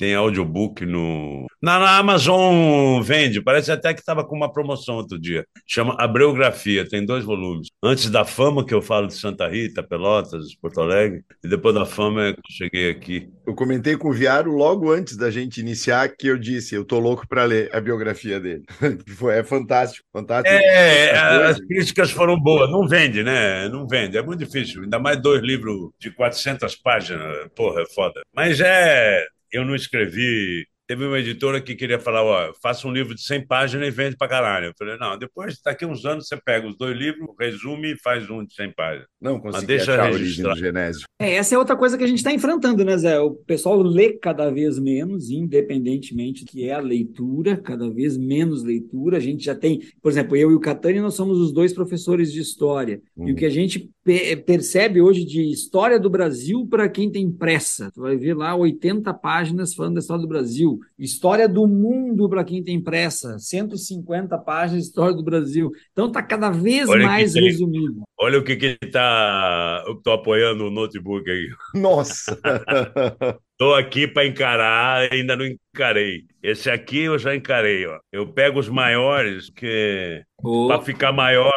tem 0.03 0.17
audiobook 0.17 0.85
no. 0.85 1.47
Na, 1.63 1.79
na 1.79 1.99
Amazon 1.99 3.01
vende, 3.03 3.41
parece 3.41 3.71
até 3.71 3.95
que 3.95 4.01
estava 4.01 4.25
com 4.25 4.35
uma 4.35 4.53
promoção 4.53 4.97
outro 4.97 5.17
dia. 5.17 5.47
Chama 5.65 5.95
Abreografia, 5.97 6.85
tem 6.89 7.07
dois 7.07 7.25
volumes. 7.25 7.69
Antes 7.81 8.11
da 8.11 8.25
fama, 8.25 8.67
que 8.67 8.75
eu 8.75 8.83
falo 8.83 9.07
de 9.07 9.15
Santa 9.15 9.47
Rita, 9.47 9.81
Pelotas, 9.81 10.57
Porto 10.57 10.81
Alegre, 10.81 11.23
e 11.45 11.49
depois 11.49 11.73
da 11.73 11.87
fama 11.87 12.25
é 12.25 12.33
que 12.33 12.41
eu 12.41 12.51
cheguei 12.51 12.91
aqui. 12.91 13.29
Eu 13.45 13.55
comentei 13.55 13.97
com 13.97 14.09
o 14.09 14.13
Viaro 14.13 14.53
logo 14.53 14.93
antes 14.93 15.17
da 15.17 15.31
gente 15.31 15.61
iniciar 15.61 16.09
que 16.09 16.29
eu 16.29 16.39
disse: 16.39 16.75
eu 16.75 16.85
tô 16.85 16.99
louco 16.99 17.27
para 17.27 17.45
ler 17.45 17.75
a 17.75 17.81
biografia 17.81 18.39
dele. 18.39 18.65
é 19.33 19.43
fantástico, 19.43 20.07
fantástico. 20.13 20.55
É, 20.55 21.11
as 21.47 21.59
críticas 21.59 22.11
foram 22.11 22.39
boas. 22.39 22.71
Não 22.71 22.87
vende, 22.87 23.23
né? 23.23 23.69
Não 23.69 23.87
vende. 23.87 24.17
É 24.17 24.23
muito 24.23 24.45
difícil. 24.45 24.83
Ainda 24.83 24.99
mais 24.99 25.21
dois 25.21 25.43
livros 25.43 25.91
de 25.99 26.11
400 26.11 26.77
páginas. 26.77 27.49
Porra, 27.55 27.83
é 27.83 27.87
foda. 27.87 28.23
Mas 28.35 28.61
é 28.61 29.27
eu 29.53 29.65
não 29.65 29.75
escrevi 29.75 30.67
Teve 30.87 31.07
uma 31.07 31.19
editora 31.19 31.61
que 31.61 31.75
queria 31.75 31.99
falar, 31.99 32.25
ó, 32.25 32.53
faça 32.61 32.87
um 32.87 32.93
livro 32.93 33.15
de 33.15 33.23
100 33.23 33.47
páginas 33.47 33.89
e 33.89 33.91
vende 33.91 34.17
pra 34.17 34.29
caralho. 34.29 34.67
Eu 34.67 34.73
falei, 34.77 34.99
não, 34.99 35.17
depois, 35.17 35.61
daqui 35.65 35.87
uns 35.87 36.05
anos, 36.05 36.27
você 36.27 36.37
pega 36.37 36.67
os 36.67 36.77
dois 36.77 36.97
livros, 36.97 37.29
resume 37.39 37.93
e 37.93 37.99
faz 37.99 38.29
um 38.29 38.45
de 38.45 38.55
100 38.55 38.73
páginas. 38.73 39.07
Não 39.21 39.39
consegui 39.39 39.67
deixa 39.67 39.93
achar 39.95 40.09
a 40.09 40.13
origem 40.13 40.45
do 40.45 40.57
Genésio. 40.57 41.07
É, 41.21 41.35
essa 41.35 41.55
é 41.55 41.59
outra 41.59 41.77
coisa 41.77 41.97
que 41.97 42.05
a 42.05 42.07
gente 42.07 42.19
está 42.19 42.33
enfrentando, 42.33 42.85
né, 42.85 42.97
Zé? 42.99 43.19
O 43.21 43.31
pessoal 43.31 43.81
lê 43.81 44.13
cada 44.15 44.51
vez 44.51 44.79
menos, 44.79 45.31
independentemente 45.31 46.45
do 46.45 46.51
que 46.51 46.69
é 46.69 46.73
a 46.73 46.81
leitura, 46.81 47.57
cada 47.57 47.89
vez 47.89 48.17
menos 48.17 48.63
leitura. 48.65 49.17
A 49.17 49.21
gente 49.21 49.45
já 49.45 49.55
tem, 49.55 49.81
por 50.03 50.11
exemplo, 50.11 50.37
eu 50.37 50.51
e 50.51 50.55
o 50.55 50.61
Catani, 50.61 51.01
nós 51.01 51.15
somos 51.15 51.39
os 51.39 51.53
dois 51.53 51.73
professores 51.73 52.33
de 52.33 52.41
história. 52.41 53.01
Hum. 53.17 53.29
E 53.29 53.31
o 53.31 53.35
hum. 53.35 53.37
que 53.37 53.47
a 53.47 53.51
gente 53.51 53.89
percebe 54.45 55.01
hoje 55.01 55.25
de 55.25 55.43
história 55.51 55.99
do 55.99 56.11
Brasil 56.11 56.67
para 56.67 56.89
quem 56.89 57.11
tem 57.11 57.31
pressa. 57.31 57.91
Tu 57.93 58.01
vai 58.01 58.17
ver 58.17 58.35
lá 58.35 58.55
80 58.55 59.15
páginas 59.15 59.75
falando 59.75 59.95
da 59.95 60.01
história 60.01 60.23
do 60.23 60.29
Brasil. 60.29 60.72
História 60.99 61.49
do 61.49 61.67
mundo 61.67 62.29
para 62.29 62.45
quem 62.45 62.63
tem 62.63 62.83
pressa. 62.83 63.39
150 63.39 64.37
páginas 64.39 64.83
de 64.83 64.89
história 64.89 65.15
do 65.15 65.23
Brasil. 65.23 65.71
Então 65.93 66.07
está 66.07 66.23
cada 66.23 66.51
vez 66.51 66.89
Olha 66.89 67.07
mais 67.07 67.35
resumido. 67.35 68.03
Olha 68.19 68.39
o 68.39 68.45
que 68.45 68.57
que 68.57 68.77
tá. 68.91 69.83
Eu 69.87 69.97
tô 69.97 70.13
apoiando 70.13 70.67
o 70.67 70.71
notebook 70.71 71.29
aí. 71.31 71.49
Nossa! 71.75 72.39
Tô 73.63 73.75
aqui 73.75 74.09
para 74.09 74.27
encarar, 74.27 75.13
ainda 75.13 75.37
não 75.37 75.45
encarei. 75.47 76.25
Esse 76.43 76.69
aqui 76.69 77.03
eu 77.03 77.17
já 77.17 77.37
encarei, 77.37 77.87
ó. 77.87 78.01
Eu 78.11 78.27
pego 78.33 78.59
os 78.59 78.69
maiores, 78.69 79.51
que 79.51 80.21
oh. 80.43 80.67
para 80.67 80.83
ficar 80.83 81.13
maior, 81.13 81.53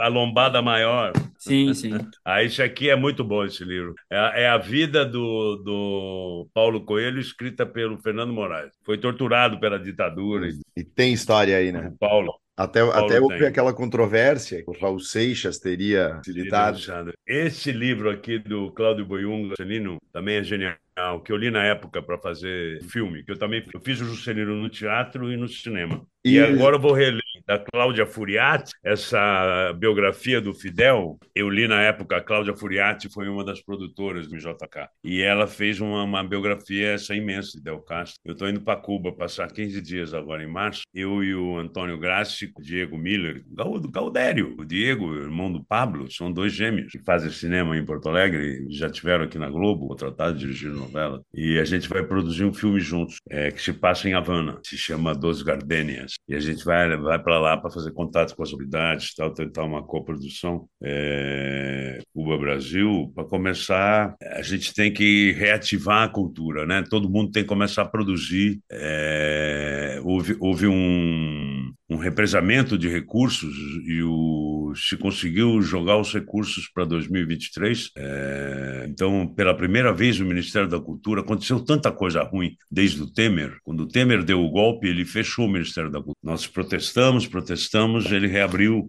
a 0.00 0.08
lombada 0.08 0.60
maior. 0.60 1.12
Sim, 1.38 1.72
sim. 1.74 1.92
Ah, 2.24 2.42
esse 2.42 2.62
aqui 2.62 2.88
é 2.88 2.94
muito 2.94 3.24
bom, 3.24 3.44
esse 3.44 3.64
livro. 3.64 3.94
É, 4.10 4.42
é, 4.42 4.48
a 4.48 4.56
vida 4.56 5.04
do, 5.04 5.56
do 5.56 6.48
Paulo 6.54 6.84
Coelho, 6.84 7.20
escrita 7.20 7.66
pelo 7.66 7.98
Fernando 7.98 8.32
Moraes. 8.32 8.72
Foi 8.84 8.96
torturado 8.96 9.58
pela 9.58 9.78
ditadura. 9.78 10.48
E 10.76 10.84
tem 10.84 11.12
história 11.12 11.56
aí, 11.56 11.72
né? 11.72 11.92
Paulo. 11.98 12.32
Até, 12.56 12.80
até 12.80 13.20
houve 13.20 13.46
aquela 13.46 13.72
controvérsia, 13.72 14.62
o 14.66 14.72
Raul 14.78 15.00
Seixas 15.00 15.58
teria 15.58 16.20
citado. 16.22 16.78
Esse 17.26 17.72
livro 17.72 18.10
aqui 18.10 18.38
do 18.38 18.70
Cláudio 18.72 19.06
Boiunga, 19.06 19.54
Celino, 19.56 19.96
também 20.12 20.36
é 20.36 20.44
genial 20.44 20.76
que 21.24 21.32
eu 21.32 21.36
li 21.36 21.50
na 21.50 21.64
época 21.64 22.02
para 22.02 22.18
fazer 22.18 22.82
filme, 22.84 23.24
que 23.24 23.32
eu 23.32 23.38
também 23.38 23.64
eu 23.72 23.80
fiz 23.80 24.00
o 24.00 24.04
Juscelino 24.04 24.54
no 24.54 24.68
teatro 24.68 25.32
e 25.32 25.36
no 25.36 25.48
cinema. 25.48 26.06
E, 26.24 26.34
e 26.34 26.40
agora 26.40 26.76
eu 26.76 26.80
vou 26.80 26.92
reler 26.92 27.22
da 27.46 27.58
Cláudia 27.58 28.06
Furiati, 28.06 28.72
essa 28.82 29.72
biografia 29.76 30.40
do 30.40 30.54
Fidel. 30.54 31.18
Eu 31.34 31.48
li 31.48 31.66
na 31.66 31.80
época, 31.82 32.16
a 32.16 32.20
Cláudia 32.20 32.54
Furiati 32.54 33.12
foi 33.12 33.28
uma 33.28 33.44
das 33.44 33.60
produtoras 33.60 34.28
do 34.28 34.36
JK. 34.36 34.88
E 35.04 35.20
ela 35.20 35.46
fez 35.46 35.80
uma, 35.80 36.04
uma 36.04 36.22
biografia 36.22 36.92
essa 36.92 37.14
imensa 37.14 37.58
de 37.58 37.64
Del 37.64 37.80
Castro. 37.80 38.20
Eu 38.24 38.32
estou 38.32 38.48
indo 38.48 38.60
para 38.60 38.80
Cuba 38.80 39.12
passar 39.12 39.50
15 39.50 39.80
dias 39.80 40.14
agora 40.14 40.42
em 40.42 40.46
março. 40.46 40.82
Eu 40.94 41.22
e 41.22 41.34
o 41.34 41.58
Antônio 41.58 41.98
Grassi, 41.98 42.52
o 42.56 42.62
Diego 42.62 42.96
Miller, 42.96 43.42
do 43.46 43.90
Gaudério, 43.90 44.54
o 44.58 44.64
Diego, 44.64 45.14
irmão 45.14 45.52
do 45.52 45.64
Pablo, 45.64 46.10
são 46.10 46.32
dois 46.32 46.52
gêmeos 46.52 46.92
que 46.92 46.98
fazem 47.04 47.30
cinema 47.30 47.76
em 47.76 47.84
Porto 47.84 48.08
Alegre, 48.08 48.66
já 48.70 48.88
tiveram 48.88 49.24
aqui 49.24 49.38
na 49.38 49.50
Globo, 49.50 49.88
contratados, 49.88 50.40
dirigiram 50.40 50.74
novela. 50.74 51.22
E 51.34 51.58
a 51.58 51.64
gente 51.64 51.88
vai 51.88 52.02
produzir 52.02 52.44
um 52.44 52.52
filme 52.52 52.80
juntos, 52.80 53.16
é, 53.28 53.50
que 53.50 53.60
se 53.60 53.72
passa 53.72 54.08
em 54.08 54.14
Havana, 54.14 54.60
se 54.62 54.76
chama 54.76 55.14
Dos 55.14 55.42
Gardenias. 55.42 56.11
E 56.28 56.34
a 56.34 56.40
gente 56.40 56.64
vai, 56.64 56.96
vai 56.96 57.18
para 57.22 57.38
lá 57.38 57.56
para 57.56 57.70
fazer 57.70 57.92
contato 57.92 58.34
com 58.34 58.42
as 58.42 58.50
autoridades, 58.50 59.14
tal, 59.14 59.32
tentar 59.32 59.64
uma 59.64 59.82
coprodução 59.82 60.68
é, 60.82 62.00
Cuba-Brasil. 62.14 63.12
Para 63.14 63.24
começar, 63.24 64.14
a 64.20 64.42
gente 64.42 64.72
tem 64.74 64.92
que 64.92 65.32
reativar 65.32 66.02
a 66.04 66.08
cultura, 66.08 66.66
né? 66.66 66.84
Todo 66.88 67.10
mundo 67.10 67.30
tem 67.30 67.42
que 67.42 67.48
começar 67.48 67.82
a 67.82 67.88
produzir. 67.88 68.60
É, 68.70 70.00
houve, 70.04 70.36
houve 70.40 70.66
um, 70.66 71.41
um 71.88 71.96
represamento 71.96 72.78
de 72.78 72.88
recursos 72.88 73.54
e 73.86 74.02
o, 74.02 74.72
se 74.74 74.96
conseguiu 74.96 75.60
jogar 75.60 75.98
os 75.98 76.12
recursos 76.12 76.68
para 76.72 76.84
2023. 76.84 77.90
É, 77.96 78.86
então, 78.88 79.26
pela 79.34 79.54
primeira 79.54 79.92
vez, 79.92 80.18
o 80.18 80.24
Ministério 80.24 80.68
da 80.68 80.80
Cultura 80.80 81.20
aconteceu 81.20 81.60
tanta 81.60 81.92
coisa 81.92 82.22
ruim 82.22 82.56
desde 82.70 83.02
o 83.02 83.10
Temer. 83.10 83.58
Quando 83.62 83.80
o 83.80 83.88
Temer 83.88 84.24
deu 84.24 84.42
o 84.42 84.50
golpe, 84.50 84.88
ele 84.88 85.04
fechou 85.04 85.46
o 85.46 85.50
Ministério 85.50 85.90
da 85.90 85.98
Cultura. 85.98 86.16
Nós 86.22 86.46
protestamos, 86.46 87.26
protestamos, 87.26 88.10
ele 88.10 88.26
reabriu. 88.26 88.88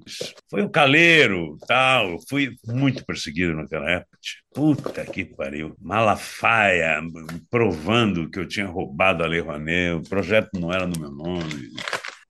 Foi 0.49 0.61
o 0.61 0.69
caleiro, 0.69 1.57
tal. 1.67 2.17
Fui 2.29 2.55
muito 2.65 3.05
perseguido 3.05 3.53
naquela 3.53 3.89
época. 3.89 4.17
Puta 4.53 5.03
que 5.05 5.25
pariu. 5.25 5.75
Malafaia, 5.81 7.01
provando 7.49 8.29
que 8.29 8.39
eu 8.39 8.47
tinha 8.47 8.67
roubado 8.67 9.23
a 9.23 9.27
Lei 9.27 9.39
Rouanet. 9.39 9.95
O 9.95 10.09
projeto 10.09 10.49
não 10.53 10.71
era 10.71 10.85
no 10.85 10.99
meu 10.99 11.11
nome 11.11 11.71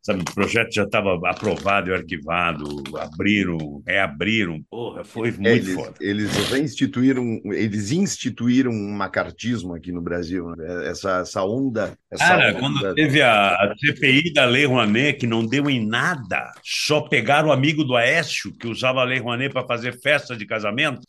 sabe, 0.04 0.22
o 0.22 0.36
projeto 0.36 0.74
já 0.74 0.84
estava 0.84 1.18
aprovado 1.30 1.90
e 1.90 1.94
arquivado, 1.94 2.84
abriram, 2.98 3.82
reabriram, 3.88 4.62
porra, 4.70 5.04
foi 5.04 5.32
muito 5.32 5.48
eles, 5.48 5.74
foda. 5.74 5.94
Eles 6.02 6.50
reinstituíram, 6.50 7.42
eles 7.46 7.92
instituíram 7.92 8.72
um 8.72 8.92
macartismo 8.92 9.74
aqui 9.74 9.94
no 9.94 10.02
Brasil, 10.02 10.50
né? 10.58 10.90
essa, 10.90 11.20
essa 11.20 11.44
onda. 11.44 11.98
Essa 12.12 12.28
Cara, 12.28 12.50
onda... 12.50 12.60
quando 12.60 12.96
teve 12.96 13.22
a, 13.22 13.54
a 13.54 13.74
CPI 13.78 14.34
da 14.34 14.44
Lei 14.46 14.66
Rouanet, 14.66 15.20
que 15.20 15.28
não 15.28 15.46
deu 15.46 15.70
em 15.70 15.86
nada, 15.86 16.52
só 16.62 17.00
pegaram 17.00 17.48
o 17.48 17.54
amigo 17.54 17.86
do 17.86 17.96
Aécio, 17.96 18.54
que 18.58 18.68
usava 18.68 19.00
a 19.00 19.06
Lei 19.06 19.20
Rouanet 19.20 19.54
para 19.54 19.66
fazer 19.66 19.98
festa 20.02 20.36
de 20.36 20.46
casamento, 20.46 21.02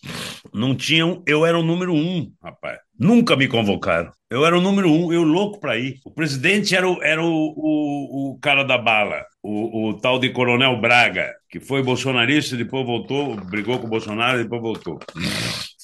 não 0.52 0.74
tinham, 0.74 1.20
eu 1.26 1.44
era 1.44 1.58
o 1.58 1.64
número 1.64 1.92
um, 1.92 2.32
rapaz. 2.40 2.78
Nunca 2.98 3.36
me 3.36 3.48
convocaram. 3.48 4.12
Eu 4.30 4.44
era 4.44 4.56
o 4.56 4.60
número 4.60 4.90
um, 4.90 5.12
eu 5.12 5.22
louco 5.22 5.60
para 5.60 5.78
ir. 5.78 5.98
O 6.04 6.10
presidente 6.10 6.74
era 6.74 6.88
o, 6.88 7.02
era 7.02 7.22
o, 7.22 7.54
o, 7.56 8.30
o 8.30 8.38
cara 8.40 8.64
da 8.64 8.78
bala, 8.78 9.24
o, 9.42 9.88
o, 9.88 9.94
tal 9.94 10.18
de 10.18 10.30
Coronel 10.30 10.80
Braga, 10.80 11.32
que 11.48 11.60
foi 11.60 11.82
bolsonarista, 11.82 12.56
depois 12.56 12.84
voltou, 12.84 13.36
brigou 13.36 13.78
com 13.78 13.86
o 13.86 13.90
Bolsonaro, 13.90 14.42
depois 14.42 14.62
voltou 14.62 14.98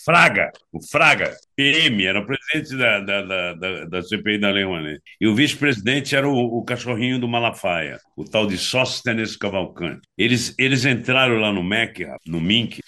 Fraga, 0.04 0.50
o 0.72 0.80
Fraga, 0.82 1.36
PM, 1.54 2.04
era 2.04 2.20
o 2.20 2.26
presidente 2.26 2.76
da, 2.76 3.00
da, 3.00 3.22
da, 3.22 3.54
da, 3.54 3.84
da 3.84 4.02
CPI 4.02 4.38
da 4.38 4.50
Lei 4.50 4.64
Rouanet. 4.64 5.00
E 5.20 5.26
o 5.26 5.34
vice-presidente 5.34 6.16
era 6.16 6.28
o, 6.28 6.58
o, 6.58 6.64
cachorrinho 6.64 7.18
do 7.18 7.28
Malafaia, 7.28 7.98
o 8.16 8.24
tal 8.24 8.46
de 8.46 8.56
Sóstenes 8.56 9.36
Cavalcante. 9.36 10.00
Eles, 10.16 10.54
eles 10.58 10.84
entraram 10.84 11.38
lá 11.38 11.52
no 11.52 11.62
MEC, 11.62 12.06
no 12.26 12.40
MINC, 12.40 12.80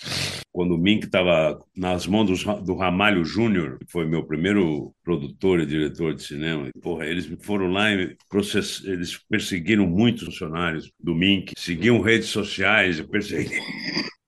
quando 0.52 0.74
o 0.74 0.78
Mink 0.78 1.06
estava 1.06 1.58
nas 1.74 2.06
mãos 2.06 2.44
do, 2.44 2.62
do 2.62 2.74
Ramalho 2.74 3.24
Júnior, 3.24 3.78
que 3.78 3.90
foi 3.90 4.06
meu 4.06 4.24
primeiro 4.24 4.94
produtor 5.02 5.60
e 5.60 5.66
diretor 5.66 6.14
de 6.14 6.22
cinema. 6.22 6.68
Porra, 6.82 7.06
eles 7.06 7.26
foram 7.40 7.68
lá 7.72 7.90
e 7.90 8.16
process... 8.28 8.84
eles 8.84 9.18
perseguiram 9.28 9.86
muitos 9.86 10.24
funcionários 10.24 10.92
do 11.00 11.14
Mink, 11.14 11.52
seguiam 11.56 12.00
redes 12.00 12.28
sociais 12.28 12.98
e 12.98 13.04
perseguiram. 13.04 13.64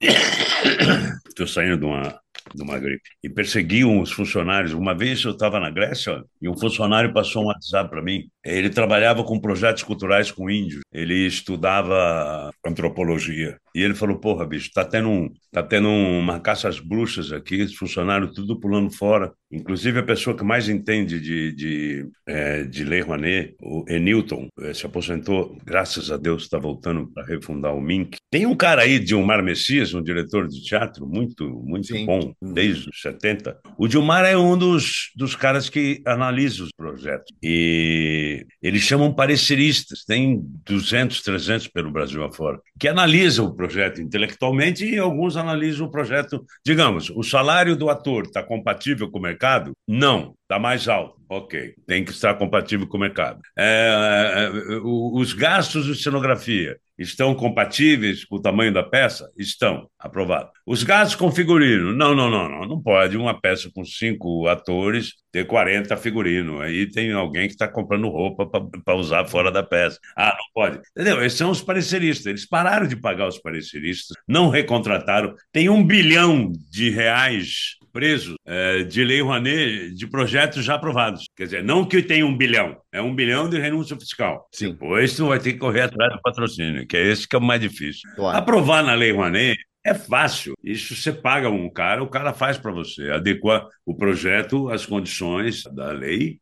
Estou 1.29 1.47
saindo 1.47 1.79
de 1.79 1.85
uma 1.85 2.24
uma 2.63 2.79
gripe. 2.79 3.03
E 3.23 3.29
perseguiam 3.29 4.01
os 4.01 4.13
funcionários. 4.13 4.73
Uma 4.73 4.95
vez 4.95 5.23
eu 5.25 5.33
estava 5.33 5.59
na 5.59 5.71
Grécia 5.71 6.23
e 6.41 6.49
um 6.49 6.57
funcionário 6.57 7.13
passou 7.13 7.45
um 7.45 7.47
WhatsApp 7.47 7.91
para 7.91 8.03
mim. 8.03 8.29
Ele 8.45 8.71
trabalhava 8.71 9.25
com 9.25 9.41
projetos 9.41 9.83
culturais 9.83 10.31
com 10.31 10.51
índios. 10.51 10.83
Ele 10.93 11.27
estudava 11.27 12.51
antropologia. 12.65 13.59
E 13.75 13.83
ele 13.83 13.95
falou: 13.95 14.19
Porra, 14.19 14.47
bicho, 14.47 14.71
tá 14.73 14.85
tendo, 14.85 15.09
um, 15.09 15.31
tá 15.51 15.63
tendo 15.63 15.89
uma 15.89 16.39
caça 16.39 16.69
às 16.69 16.79
bruxas 16.79 17.33
aqui, 17.33 17.63
os 17.63 17.75
funcionários 17.75 18.33
tudo 18.33 18.59
pulando 18.61 18.91
fora. 18.91 19.33
Inclusive 19.51 20.01
a 20.01 20.05
pessoa 20.05 20.37
que 20.37 20.45
mais 20.45 20.69
entende 20.69 21.21
de, 21.21 21.53
de, 21.53 22.09
é, 22.27 22.65
de 22.65 22.85
Lei 22.85 23.01
Rouanet, 23.01 23.55
o 23.63 23.85
Enilton, 23.89 24.49
é, 24.61 24.75
se 24.75 24.85
aposentou, 24.85 25.57
graças 25.65 26.11
a 26.11 26.17
Deus, 26.17 26.43
está 26.43 26.59
voltando 26.59 27.09
para 27.13 27.25
refundar 27.25 27.75
o 27.75 27.81
MINC. 27.81 28.17
Tem 28.31 28.47
um 28.47 28.57
cara 28.57 28.83
aí, 28.83 28.99
Dilmar 28.99 29.43
Messias, 29.43 29.95
um 29.95 30.03
diretor 30.03 30.49
de 30.49 30.63
teatro 30.63 31.07
muito, 31.07 31.49
muito 31.65 31.87
Sim. 31.87 32.05
bom, 32.05 32.33
desde 32.53 32.89
os 32.89 33.01
70. 33.01 33.59
O 33.79 33.89
Dilmar 33.89 34.25
é 34.25 34.37
um 34.37 34.57
dos, 34.57 35.11
dos 35.17 35.35
caras 35.35 35.69
que 35.69 36.03
analisa 36.07 36.65
os 36.65 36.71
projetos. 36.77 37.33
E 37.43 38.47
eles 38.63 38.83
chamam 38.83 39.13
pareceristas, 39.13 40.05
tem 40.05 40.41
200, 40.65 41.23
300 41.23 41.69
pelo 41.69 41.91
Brasil 41.91 42.23
afora, 42.25 42.61
que 42.79 42.89
analisam 42.89 43.47
o 43.47 43.55
projeto 43.55 44.01
intelectualmente 44.01 44.85
e 44.85 44.99
alguns 44.99 45.37
analisam 45.37 45.87
o 45.87 45.91
projeto. 45.91 46.45
Digamos, 46.65 47.11
o 47.11 47.23
salário 47.23 47.77
do 47.77 47.89
ator 47.89 48.25
está 48.25 48.43
compatível 48.43 49.11
com 49.11 49.19
o 49.19 49.23
mercado? 49.23 49.73
Não, 49.87 50.35
está 50.55 50.59
mais 50.59 50.89
alto. 50.89 51.15
Ok, 51.29 51.75
tem 51.87 52.05
que 52.05 52.13
estar 52.13 52.35
compatível 52.35 52.87
com 52.87 52.97
o 52.97 53.01
mercado. 53.01 53.41
É, 53.59 54.51
é, 54.53 54.75
é 54.75 54.81
os 54.83 55.33
gastos 55.33 55.87
de 55.87 55.95
cenografia 55.97 56.79
estão 56.97 57.35
compatíveis 57.35 58.25
com 58.25 58.37
o 58.37 58.41
tamanho 58.41 58.73
da 58.73 58.83
peça? 58.83 59.29
Estão, 59.37 59.89
aprovado. 59.99 60.51
Os 60.65 60.85
gastos 60.85 61.17
com 61.17 61.33
figurino? 61.33 61.93
Não, 61.93 62.15
não, 62.15 62.31
não, 62.31 62.49
não. 62.49 62.69
Não 62.69 62.81
pode 62.81 63.17
uma 63.17 63.39
peça 63.41 63.69
com 63.75 63.85
cinco 63.85 64.47
atores 64.47 65.15
ter 65.35 65.45
40 65.45 65.97
figurinos. 65.97 66.61
Aí 66.61 66.89
tem 66.89 67.11
alguém 67.13 67.49
que 67.49 67.55
está 67.55 67.67
comprando 67.67 68.09
roupa 68.09 68.47
para 68.85 68.95
usar 68.95 69.27
fora 69.27 69.51
da 69.51 69.65
peça. 69.65 69.99
Ah, 70.17 70.33
não 70.39 70.45
pode. 70.55 70.81
Entendeu? 70.93 71.25
Esses 71.25 71.37
são 71.37 71.51
os 71.51 71.61
pareceristas. 71.61 72.27
Eles 72.27 72.47
pararam 72.47 72.87
de 72.87 72.95
pagar 72.95 73.27
os 73.27 73.41
pareceristas, 73.41 74.17
não 74.29 74.49
recontrataram. 74.49 75.35
Tem 75.51 75.69
um 75.69 75.85
bilhão 75.85 76.53
de 76.71 76.89
reais 76.89 77.75
presos 77.93 78.37
é, 78.47 78.85
de 78.85 79.05
lei 79.05 79.21
Rouanet 79.21 79.93
de 79.95 80.07
projetos 80.07 80.65
já 80.65 80.77
aprovados. 80.77 81.25
Quer 81.37 81.45
dizer, 81.45 81.65
não 81.65 81.85
que 81.85 82.01
tenha 82.01 82.25
um 82.25 82.37
bilhão, 82.37 82.77
é 82.93 83.03
um 83.03 83.15
bilhão 83.15 83.49
de 83.49 83.59
renúncia 83.59 83.97
fiscal. 83.97 84.49
Sim. 84.53 84.71
Depois 84.71 85.17
tu 85.17 85.29
vai 85.29 85.41
ter 85.41 85.55
que 85.55 85.59
correr 85.59 85.83
atrás 85.83 86.13
do 86.13 86.23
patrocínio, 86.23 86.87
que 86.87 86.97
é 86.97 87.09
esse 87.09 87.27
que 87.27 87.35
é 87.35 87.39
o 87.39 87.43
mais 87.43 87.61
difícil. 87.61 88.09
Claro. 88.15 88.39
Aprovar 88.39 88.85
na 88.85 88.95
lei 88.95 89.11
Rouanet 89.11 89.59
é 89.85 89.93
fácil. 89.93 90.55
Isso 90.63 90.97
você 90.97 91.13
paga 91.13 91.51
um 91.51 91.71
cara, 91.71 92.03
o 92.03 92.09
cara 92.09 92.33
faz 92.33 92.57
para 92.57 92.73
você, 92.73 93.11
adequa 93.11 93.69
o 93.85 93.95
projeto 93.95 94.71
às 94.71 94.87
condições 94.87 95.63
da 95.65 95.93
lei. 95.93 96.39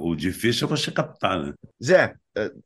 O 0.00 0.14
difícil 0.16 0.66
é 0.66 0.70
você 0.70 0.90
captar, 0.90 1.40
né? 1.40 1.54
Zé, 1.82 2.14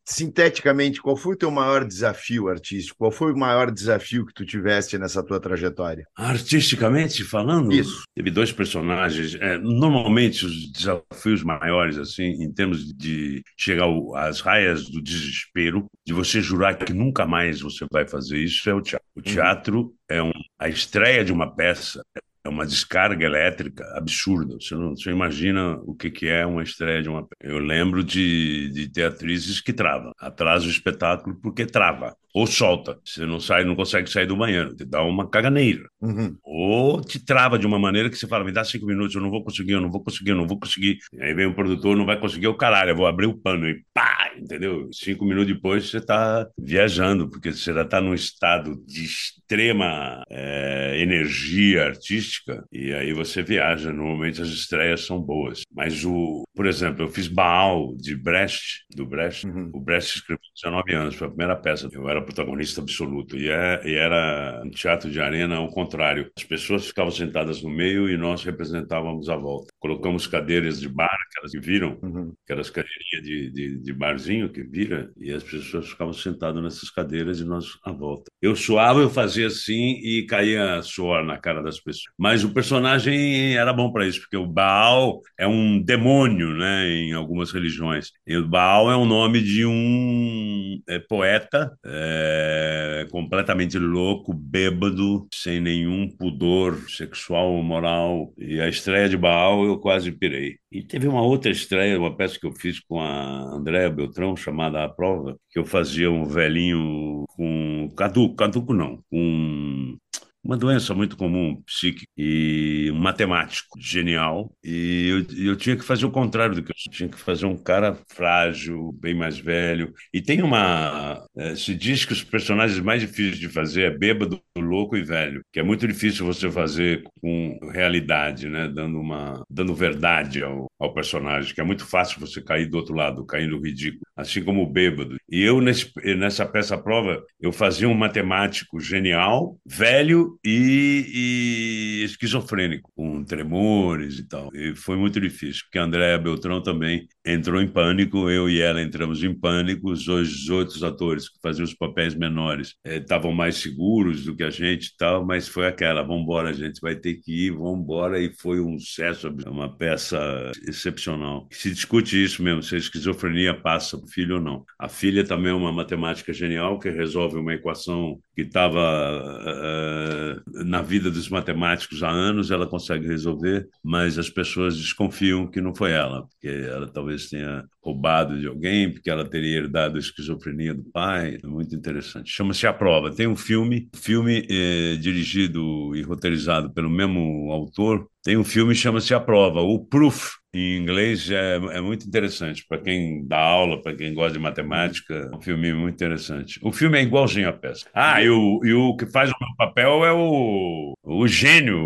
sinteticamente, 0.05 1.01
qual 1.01 1.17
foi 1.17 1.35
o 1.35 1.39
teu 1.39 1.51
maior 1.51 1.85
desafio 1.85 2.49
artístico? 2.49 2.99
Qual 2.99 3.11
foi 3.11 3.33
o 3.33 3.37
maior 3.37 3.71
desafio 3.71 4.27
que 4.27 4.35
tu 4.35 4.45
tiveste 4.45 4.99
nessa 4.99 5.23
tua 5.23 5.41
trajetória? 5.41 6.05
Artisticamente 6.17 7.25
falando? 7.25 7.73
Isso. 7.73 8.03
Teve 8.15 8.31
dois 8.31 8.53
personagens. 8.53 9.35
É, 9.37 9.59
normalmente, 9.59 10.45
os 10.47 10.73
desafios 10.73 11.43
maiores, 11.43 11.99
assim, 11.99 12.43
em 12.43 12.53
termos 12.53 12.93
de 12.95 13.43
chegar 13.57 13.87
às 14.17 14.41
raias 14.41 14.89
do 14.89 15.03
desespero, 15.03 15.87
de 16.07 16.13
você 16.13 16.41
jurar 16.41 16.77
que 16.77 16.93
nunca 16.93 17.27
mais 17.27 17.61
você 17.61 17.87
vai 17.91 18.07
fazer 18.07 18.39
isso, 18.39 18.69
é 18.69 18.75
o 18.75 18.81
teatro. 18.81 19.07
O 19.15 19.19
uhum. 19.19 19.35
teatro 19.35 19.79
uhum. 19.79 19.95
é 20.09 20.23
um, 20.23 20.33
a 20.59 20.69
estreia 20.69 21.25
de 21.25 21.33
uma 21.33 21.55
peça 21.55 22.03
é 22.45 22.49
uma 22.49 22.67
descarga 22.67 23.25
elétrica 23.25 23.85
absurda. 23.97 24.57
Você 24.61 24.75
não 24.75 24.97
você 24.97 25.11
imagina 25.11 25.77
o 25.85 25.95
que, 25.95 26.11
que 26.11 26.29
é 26.29 26.45
uma 26.45 26.63
estreia 26.63 27.03
de 27.03 27.09
uma. 27.09 27.27
Eu 27.41 27.59
lembro 27.59 28.03
de, 28.03 28.71
de 28.71 28.89
ter 28.89 29.05
atrizes 29.05 29.61
que 29.61 29.73
travam, 29.73 30.13
atrasa 30.19 30.67
o 30.67 30.71
espetáculo 30.71 31.37
porque 31.41 31.67
trava 31.67 32.17
ou 32.35 32.47
solta. 32.47 32.99
Você 33.05 33.25
não 33.27 33.39
sai, 33.41 33.65
não 33.65 33.77
consegue 33.77 34.11
sair 34.11 34.27
do 34.27 34.37
banheiro, 34.37 34.75
te 34.75 34.85
dá 34.85 35.03
uma 35.03 35.29
caganeira. 35.29 35.89
Uhum. 36.03 36.37
Ou 36.43 37.01
te 37.01 37.25
trava 37.25 37.59
de 37.59 37.67
uma 37.67 37.79
maneira 37.79 38.11
que 38.11 38.17
você 38.17 38.27
fala, 38.27 38.45
me 38.45 38.51
dá 38.51 38.65
cinco 38.65 38.85
minutos, 38.87 39.15
eu 39.15 39.21
não 39.21 39.31
vou 39.31 39.45
conseguir, 39.45 39.73
eu 39.73 39.81
não 39.81 39.91
vou 39.91 40.03
conseguir, 40.03 40.31
eu 40.31 40.37
não 40.37 40.47
vou 40.49 40.59
conseguir. 40.59 40.99
E 41.13 41.23
aí 41.23 41.33
vem 41.33 41.47
o 41.47 41.55
produtor, 41.55 41.97
não 41.97 42.05
vai 42.05 42.19
conseguir 42.19 42.49
o 42.49 42.57
caralho, 42.57 42.91
eu 42.91 42.97
vou 42.97 43.07
abrir 43.07 43.27
o 43.27 43.39
pano 43.39 43.69
e 43.69 43.85
pá, 43.95 44.33
entendeu? 44.37 44.89
Cinco 44.93 45.25
minutos 45.25 45.55
depois 45.55 45.89
você 45.89 45.99
está 45.99 46.47
viajando, 46.59 47.31
porque 47.31 47.53
você 47.53 47.73
já 47.73 47.83
está 47.83 48.01
num 48.01 48.15
estado 48.15 48.83
de 48.85 49.05
extrema 49.05 50.25
é, 50.29 50.99
energia 51.01 51.85
artística 51.85 52.65
e 52.73 52.93
aí 52.93 53.13
você 53.13 53.43
viaja. 53.43 53.93
Normalmente 53.93 54.43
as 54.43 54.49
estreias 54.49 55.07
são 55.07 55.21
boas. 55.21 55.63
Mas 55.73 56.05
o, 56.05 56.43
por 56.55 56.67
exemplo, 56.67 57.05
eu 57.05 57.09
fiz 57.09 57.29
Baal 57.29 57.95
de 57.97 58.17
Brecht, 58.17 58.85
do 58.95 59.07
Brecht. 59.07 59.47
Uhum. 59.47 59.71
O 59.73 59.81
Brecht 59.81 60.17
escreveu 60.17 60.43
19 60.57 60.95
anos, 60.95 61.15
foi 61.15 61.27
a 61.27 61.31
primeira 61.31 61.57
peça. 61.57 61.89
Eu 61.93 62.09
era 62.09 62.23
protagonista 62.23 62.81
absoluto. 62.81 63.37
E, 63.37 63.49
é, 63.49 63.81
e 63.85 63.95
era 63.95 64.63
um 64.65 64.71
teatro 64.71 65.11
de 65.11 65.21
arena 65.21 65.57
ao 65.57 65.69
contrário. 65.69 65.92
As 66.37 66.45
pessoas 66.45 66.87
ficavam 66.87 67.11
sentadas 67.11 67.63
no 67.63 67.71
meio 67.71 68.09
e 68.09 68.17
nós 68.17 68.45
representávamos 68.45 69.29
a 69.29 69.37
volta. 69.37 69.73
Colocamos 69.79 70.27
cadeiras 70.27 70.81
de 70.81 70.89
bar, 70.89 71.17
aquelas 71.29 71.53
que 71.53 71.61
viram, 71.61 71.99
uhum. 72.03 72.33
aquelas 72.45 72.71
cadeirinhas 72.71 73.23
de, 73.23 73.51
de, 73.51 73.79
de, 73.79 73.93
barzinho 73.93 74.49
que 74.49 74.63
vira, 74.63 75.11
e 75.17 75.33
as 75.33 75.43
pessoas 75.43 75.91
ficavam 75.91 76.13
sentadas 76.13 76.63
nessas 76.63 76.91
cadeiras 76.91 77.41
e 77.41 77.45
nós 77.45 77.67
à 77.85 77.93
volta. 77.93 78.25
Eu 78.41 78.57
suava, 78.57 79.01
eu 79.01 79.11
fazia 79.11 79.47
assim 79.47 80.01
e 80.03 80.27
caía 80.27 80.81
suor 80.83 81.25
na 81.25 81.39
cara 81.39 81.63
das 81.63 81.79
pessoas. 81.79 82.13
Mas 82.19 82.45
o 82.45 82.53
personagem 82.53 83.57
era 83.57 83.73
bom 83.73 83.93
para 83.93 84.07
isso, 84.07 84.21
porque 84.21 84.37
o 84.37 84.47
Baal 84.47 85.21
é 85.39 85.47
um 85.47 85.81
demônio, 85.81 86.55
né, 86.55 86.89
em 86.89 87.13
algumas 87.13 87.53
religiões. 87.53 88.11
E 88.27 88.37
o 88.37 88.49
Baal 88.49 88.91
é 88.91 88.97
o 88.97 89.05
nome 89.05 89.43
de 89.43 89.65
um 89.67 90.81
é, 90.89 90.99
poeta 90.99 91.73
é, 91.85 93.07
completamente 93.11 93.79
louco, 93.79 94.33
bêbado, 94.33 95.27
sem 95.33 95.61
nenhum 95.61 95.82
pudor 96.19 96.89
sexual 96.89 97.53
ou 97.53 97.63
moral. 97.63 98.33
E 98.39 98.61
a 98.61 98.69
estreia 98.69 99.09
de 99.09 99.17
Baal 99.17 99.65
eu 99.65 99.79
quase 99.79 100.13
pirei. 100.13 100.57
E 100.71 100.83
teve 100.83 101.09
uma 101.09 101.23
outra 101.23 101.51
estreia, 101.51 101.99
uma 101.99 102.17
peça 102.17 102.39
que 102.39 102.47
eu 102.47 102.53
fiz 102.53 102.81
com 102.81 103.01
a 103.01 103.55
Andréa 103.55 103.91
Beltrão, 103.91 104.37
chamada 104.37 104.85
A 104.85 104.89
Prova, 104.89 105.37
que 105.51 105.59
eu 105.59 105.65
fazia 105.65 106.11
um 106.11 106.25
velhinho 106.25 107.25
com 107.37 107.89
caduco, 107.97 108.37
caduco 108.37 108.73
não, 108.73 109.03
com 109.11 109.97
uma 110.45 110.57
doença 110.57 110.95
muito 110.95 111.17
comum, 111.17 111.63
psíquica, 111.65 112.07
e 112.17 112.91
um 112.93 112.99
matemático 112.99 113.79
genial. 113.81 114.53
E 114.63 115.09
eu, 115.09 115.47
eu, 115.47 115.57
tinha 115.57 115.77
que 115.77 115.85
fazer 115.85 116.05
o 116.05 116.11
contrário 116.11 116.55
do 116.55 116.63
que 116.63 116.73
eu 116.73 116.93
tinha 116.93 117.09
que 117.09 117.19
fazer 117.19 117.47
um 117.47 117.57
cara 117.57 117.97
frágil, 118.13 118.93
bem 119.01 119.15
mais 119.15 119.39
velho. 119.39 119.93
E 120.13 120.21
tem 120.21 120.43
uma. 120.43 121.25
É, 121.37 121.55
se 121.55 121.75
diz 121.75 122.05
que 122.05 122.13
os 122.13 122.25
personagens 122.25 122.81
mais 122.81 123.01
difíceis 123.01 123.39
de 123.39 123.49
fazer 123.49 123.83
é 123.83 123.97
bêbado, 123.97 124.41
louco 124.59 124.97
e 124.97 125.03
velho, 125.03 125.43
que 125.53 125.61
é 125.61 125.63
muito 125.63 125.87
difícil 125.87 126.27
você 126.27 126.51
fazer 126.51 127.03
com 127.21 127.59
realidade, 127.73 128.49
né? 128.49 128.69
Dando 128.69 128.99
uma. 128.99 129.45
dando 129.49 129.75
verdade 129.75 130.43
ao, 130.43 130.67
ao 130.79 130.93
personagem, 130.93 131.55
que 131.55 131.61
é 131.61 131.65
muito 131.65 131.87
fácil 131.87 132.21
você 132.21 132.43
cair 132.43 132.67
do 132.67 132.79
outro 132.79 132.95
lado, 132.95 133.25
cair 133.25 133.49
no 133.49 133.61
ridículo, 133.61 134.03
assim 134.17 134.43
como 134.43 134.63
o 134.63 134.71
bêbado. 134.71 135.17
E 135.31 135.41
eu, 135.41 135.61
nesse, 135.61 135.91
nessa 136.17 136.45
peça 136.47 136.77
prova, 136.77 137.23
eu 137.41 137.53
fazia 137.53 137.89
um 137.89 137.95
matemático 137.95 138.81
genial, 138.81 139.57
velho 139.65 140.32
e, 140.45 142.01
e 142.01 142.05
esquizofrênico, 142.05 142.91
com 142.95 143.25
tremores 143.25 144.19
e 144.19 144.29
tal. 144.29 144.51
E 144.55 144.75
foi 144.75 144.97
muito 144.97 145.21
difícil, 145.21 145.63
porque 145.65 145.79
a 145.79 145.85
Andréa 145.85 146.19
Beltrão 146.19 146.63
também 146.63 147.09
entrou 147.25 147.61
em 147.61 147.69
pânico, 147.69 148.29
eu 148.29 148.49
e 148.49 148.61
ela 148.61 148.83
entramos 148.83 149.23
em 149.23 149.35
pânico, 149.35 149.91
os 149.91 150.09
outros 150.49 150.83
atores 150.83 151.29
que 151.29 151.41
faziam 151.41 151.65
os 151.65 151.75
papéis 151.75 152.15
menores 152.15 152.75
estavam 152.85 153.31
eh, 153.31 153.35
mais 153.35 153.57
seguros 153.57 154.25
do 154.25 154.35
que 154.35 154.43
a 154.43 154.51
gente 154.51 154.97
tal, 154.97 155.25
mas 155.25 155.49
foi 155.49 155.67
aquela, 155.67 156.03
vamos 156.03 156.23
embora, 156.23 156.51
a 156.51 156.53
gente 156.53 156.81
vai 156.81 156.97
ter 156.97 157.15
que 157.15 157.47
ir, 157.47 157.51
vamos 157.51 157.81
embora, 157.81 158.21
e 158.21 158.33
foi 158.33 158.61
um 158.61 158.79
sucesso, 158.79 159.33
uma 159.47 159.75
peça 159.77 160.51
excepcional. 160.67 161.49
Se 161.51 161.71
discute 161.71 162.23
isso 162.23 162.43
mesmo, 162.43 162.63
se 162.63 162.75
a 162.75 162.79
esquizofrenia 162.79 163.55
passa 163.55 163.97
para 163.97 164.07
o 164.07 164.11
filho 164.11 164.37
ou 164.37 164.41
não. 164.41 164.65
A 164.79 164.89
filha 164.89 165.25
também 165.25 165.53
é 165.53 165.55
uma 165.55 165.73
matemática 165.73 166.33
genial 166.33 166.79
que 166.79 166.91
resolve 166.91 167.37
uma 167.37 167.55
equação 167.55 168.19
que 168.35 168.43
estava 168.43 168.81
uh, 168.81 170.65
na 170.65 170.83
vida 170.83 171.11
dos 171.11 171.29
matemáticos 171.29 172.03
há 172.03 172.11
anos, 172.11 172.51
ela 172.51 172.67
consegue 172.67 173.07
resolver, 173.07 173.69
mas 173.83 174.19
as 174.19 174.31
pessoas 174.31 174.77
desconfiam 174.77 175.47
que 175.47 175.61
não 175.61 175.75
foi 175.75 175.93
ela, 175.93 176.27
porque 176.27 176.49
ela 176.49 176.87
talvez 176.87 177.12
tenha 177.31 177.65
roubado 177.83 178.39
de 178.39 178.47
alguém, 178.47 178.91
porque 178.91 179.11
ela 179.11 179.29
teria 179.29 179.59
herdado 179.59 179.97
a 179.97 180.01
esquizofrenia 180.01 180.75
do 180.75 180.85
pai. 180.85 181.39
É 181.43 181.47
muito 181.47 181.75
interessante. 181.75 182.31
Chama-se 182.31 182.67
A 182.67 182.73
Prova. 182.73 183.15
Tem 183.15 183.27
um 183.27 183.37
filme, 183.37 183.89
filme 183.95 184.47
eh, 184.49 184.97
dirigido 184.97 185.95
e 185.97 186.03
roteirizado 186.03 186.73
pelo 186.73 186.91
mesmo 186.91 187.51
autor. 187.51 188.09
Tem 188.23 188.37
um 188.37 188.45
filme 188.45 188.75
chama-se 188.75 189.13
A 189.15 189.21
Prova, 189.21 189.61
o 189.61 189.85
Proof, 189.85 190.37
em 190.55 190.77
inglês 190.77 191.31
é, 191.31 191.57
é 191.57 191.81
muito 191.81 192.07
interessante 192.07 192.65
para 192.69 192.79
quem 192.79 193.27
dá 193.27 193.39
aula, 193.39 193.81
para 193.81 193.97
quem 193.97 194.13
gosta 194.13 194.35
de 194.35 194.39
matemática. 194.39 195.31
É 195.33 195.37
um 195.37 195.41
filme 195.41 195.73
muito 195.73 195.95
interessante. 195.95 196.61
O 196.63 196.71
filme 196.71 196.99
é 196.99 197.03
igualzinho 197.03 197.49
à 197.49 197.53
peça. 197.53 197.87
Ah, 197.95 198.23
e 198.23 198.29
o, 198.29 198.61
e 198.63 198.73
o 198.75 198.95
que 198.95 199.07
faz 199.07 199.31
o 199.31 199.35
meu 199.41 199.57
papel 199.57 200.05
é 200.05 200.13
o, 200.13 200.93
o 201.03 201.27
gênio, 201.27 201.79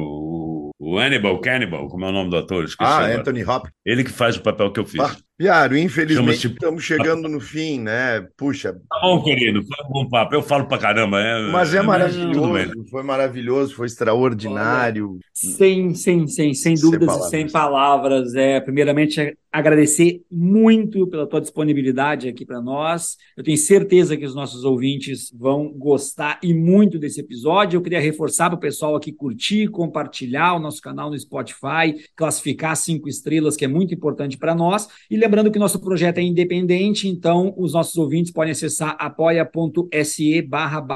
o, 0.79 0.99
Hannibal 0.99 1.41
Cannibal, 1.41 1.89
como 1.89 2.05
é 2.05 2.09
o 2.09 2.13
nome 2.13 2.31
do 2.31 2.37
ator? 2.37 2.65
Esqueci 2.65 2.91
ah, 2.91 2.99
agora. 2.99 3.21
Anthony 3.21 3.45
Hopkins. 3.45 3.73
Ele 3.85 4.05
que 4.05 4.11
faz 4.11 4.37
o 4.37 4.43
papel 4.43 4.73
que 4.73 4.81
eu 4.81 4.85
fiz. 4.85 5.01
Ah, 5.01 5.17
Piaro, 5.39 5.77
infelizmente 5.77 6.47
estamos 6.47 6.83
chegando 6.83 7.29
no 7.29 7.41
fim, 7.41 7.81
né? 7.81 8.27
Puxa. 8.39 8.73
Tá 8.73 9.01
bom, 9.03 9.23
querido, 9.23 9.63
foi 9.63 9.87
um 9.87 9.91
bom 9.91 10.09
papo. 10.09 10.35
Eu 10.35 10.43
falo 10.43 10.67
pra 10.67 10.79
caramba, 10.79 11.21
é. 11.21 11.51
Mas 11.51 11.75
é 11.75 11.83
maravilhoso, 11.83 12.87
foi 12.91 13.03
maravilhoso, 13.03 13.75
foi 13.75 13.87
extraordinário. 13.87 15.19
Sem, 15.35 15.95
sem, 15.95 16.27
sem, 16.27 16.55
sem 16.55 16.75
dúvidas 16.75 17.15
sem 17.15 17.27
e 17.27 17.31
sem 17.31 17.51
palavras. 17.51 18.35
É, 18.35 18.61
primeiramente, 18.61 19.37
agradecer 19.59 20.23
muito 20.31 21.07
pela 21.07 21.27
tua 21.27 21.41
disponibilidade 21.41 22.29
aqui 22.29 22.45
para 22.45 22.61
nós. 22.61 23.17
Eu 23.35 23.43
tenho 23.43 23.57
certeza 23.57 24.15
que 24.15 24.25
os 24.27 24.35
nossos 24.35 24.65
ouvintes 24.65 25.33
vão 25.35 25.73
gostar 25.73 26.39
e 26.43 26.53
muito 26.53 26.99
desse 26.99 27.21
episódio. 27.21 27.79
Eu 27.79 27.83
queria 27.83 28.01
reforçar 28.01 28.51
para 28.51 28.57
o 28.57 28.61
pessoal 28.61 28.95
aqui 28.95 29.11
curtir, 29.13 29.69
compartilhar 29.69 30.55
o 30.55 30.59
nosso 30.59 30.83
canal 30.83 31.09
no 31.09 31.19
Spotify, 31.19 32.05
classificar 32.15 32.77
cinco 32.77 33.09
estrelas, 33.09 33.57
que 33.57 33.65
é 33.65 33.69
muito 33.69 33.95
importante 33.95 34.37
para 34.37 34.55
nós. 34.55 34.89
E 35.11 35.17
lembrando 35.17 35.51
que 35.51 35.59
nosso 35.59 35.81
projeto 35.81 36.19
é 36.19 36.23
independente, 36.23 37.09
então 37.09 37.55
os 37.57 37.73
nossos 37.73 37.97
ouvintes 37.97 38.31
podem 38.31 38.53
acessar 38.53 38.95
apoia.se 38.99 40.43
barra 40.43 40.87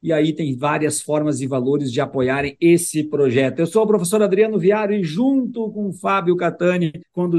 e 0.00 0.12
aí 0.12 0.32
tem 0.32 0.56
várias 0.56 1.00
formas 1.00 1.40
e 1.40 1.46
valores 1.48 1.90
de 1.90 2.00
apoiarem 2.00 2.56
esse 2.60 3.02
projeto. 3.02 3.58
Eu 3.58 3.66
sou 3.66 3.82
o 3.82 3.86
professor 3.86 4.22
Adriano 4.22 4.58
Viário 4.60 4.96
e 4.96 5.02
junto 5.02 5.72
com 5.72 5.88
o 5.88 5.92
Fábio 5.92 6.36
Catani 6.36 6.92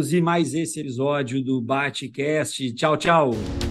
conduzi 0.09 0.21
mais 0.21 0.53
esse 0.55 0.79
episódio 0.79 1.43
do 1.43 1.61
Batcast. 1.61 2.73
Tchau, 2.73 2.97
tchau! 2.97 3.68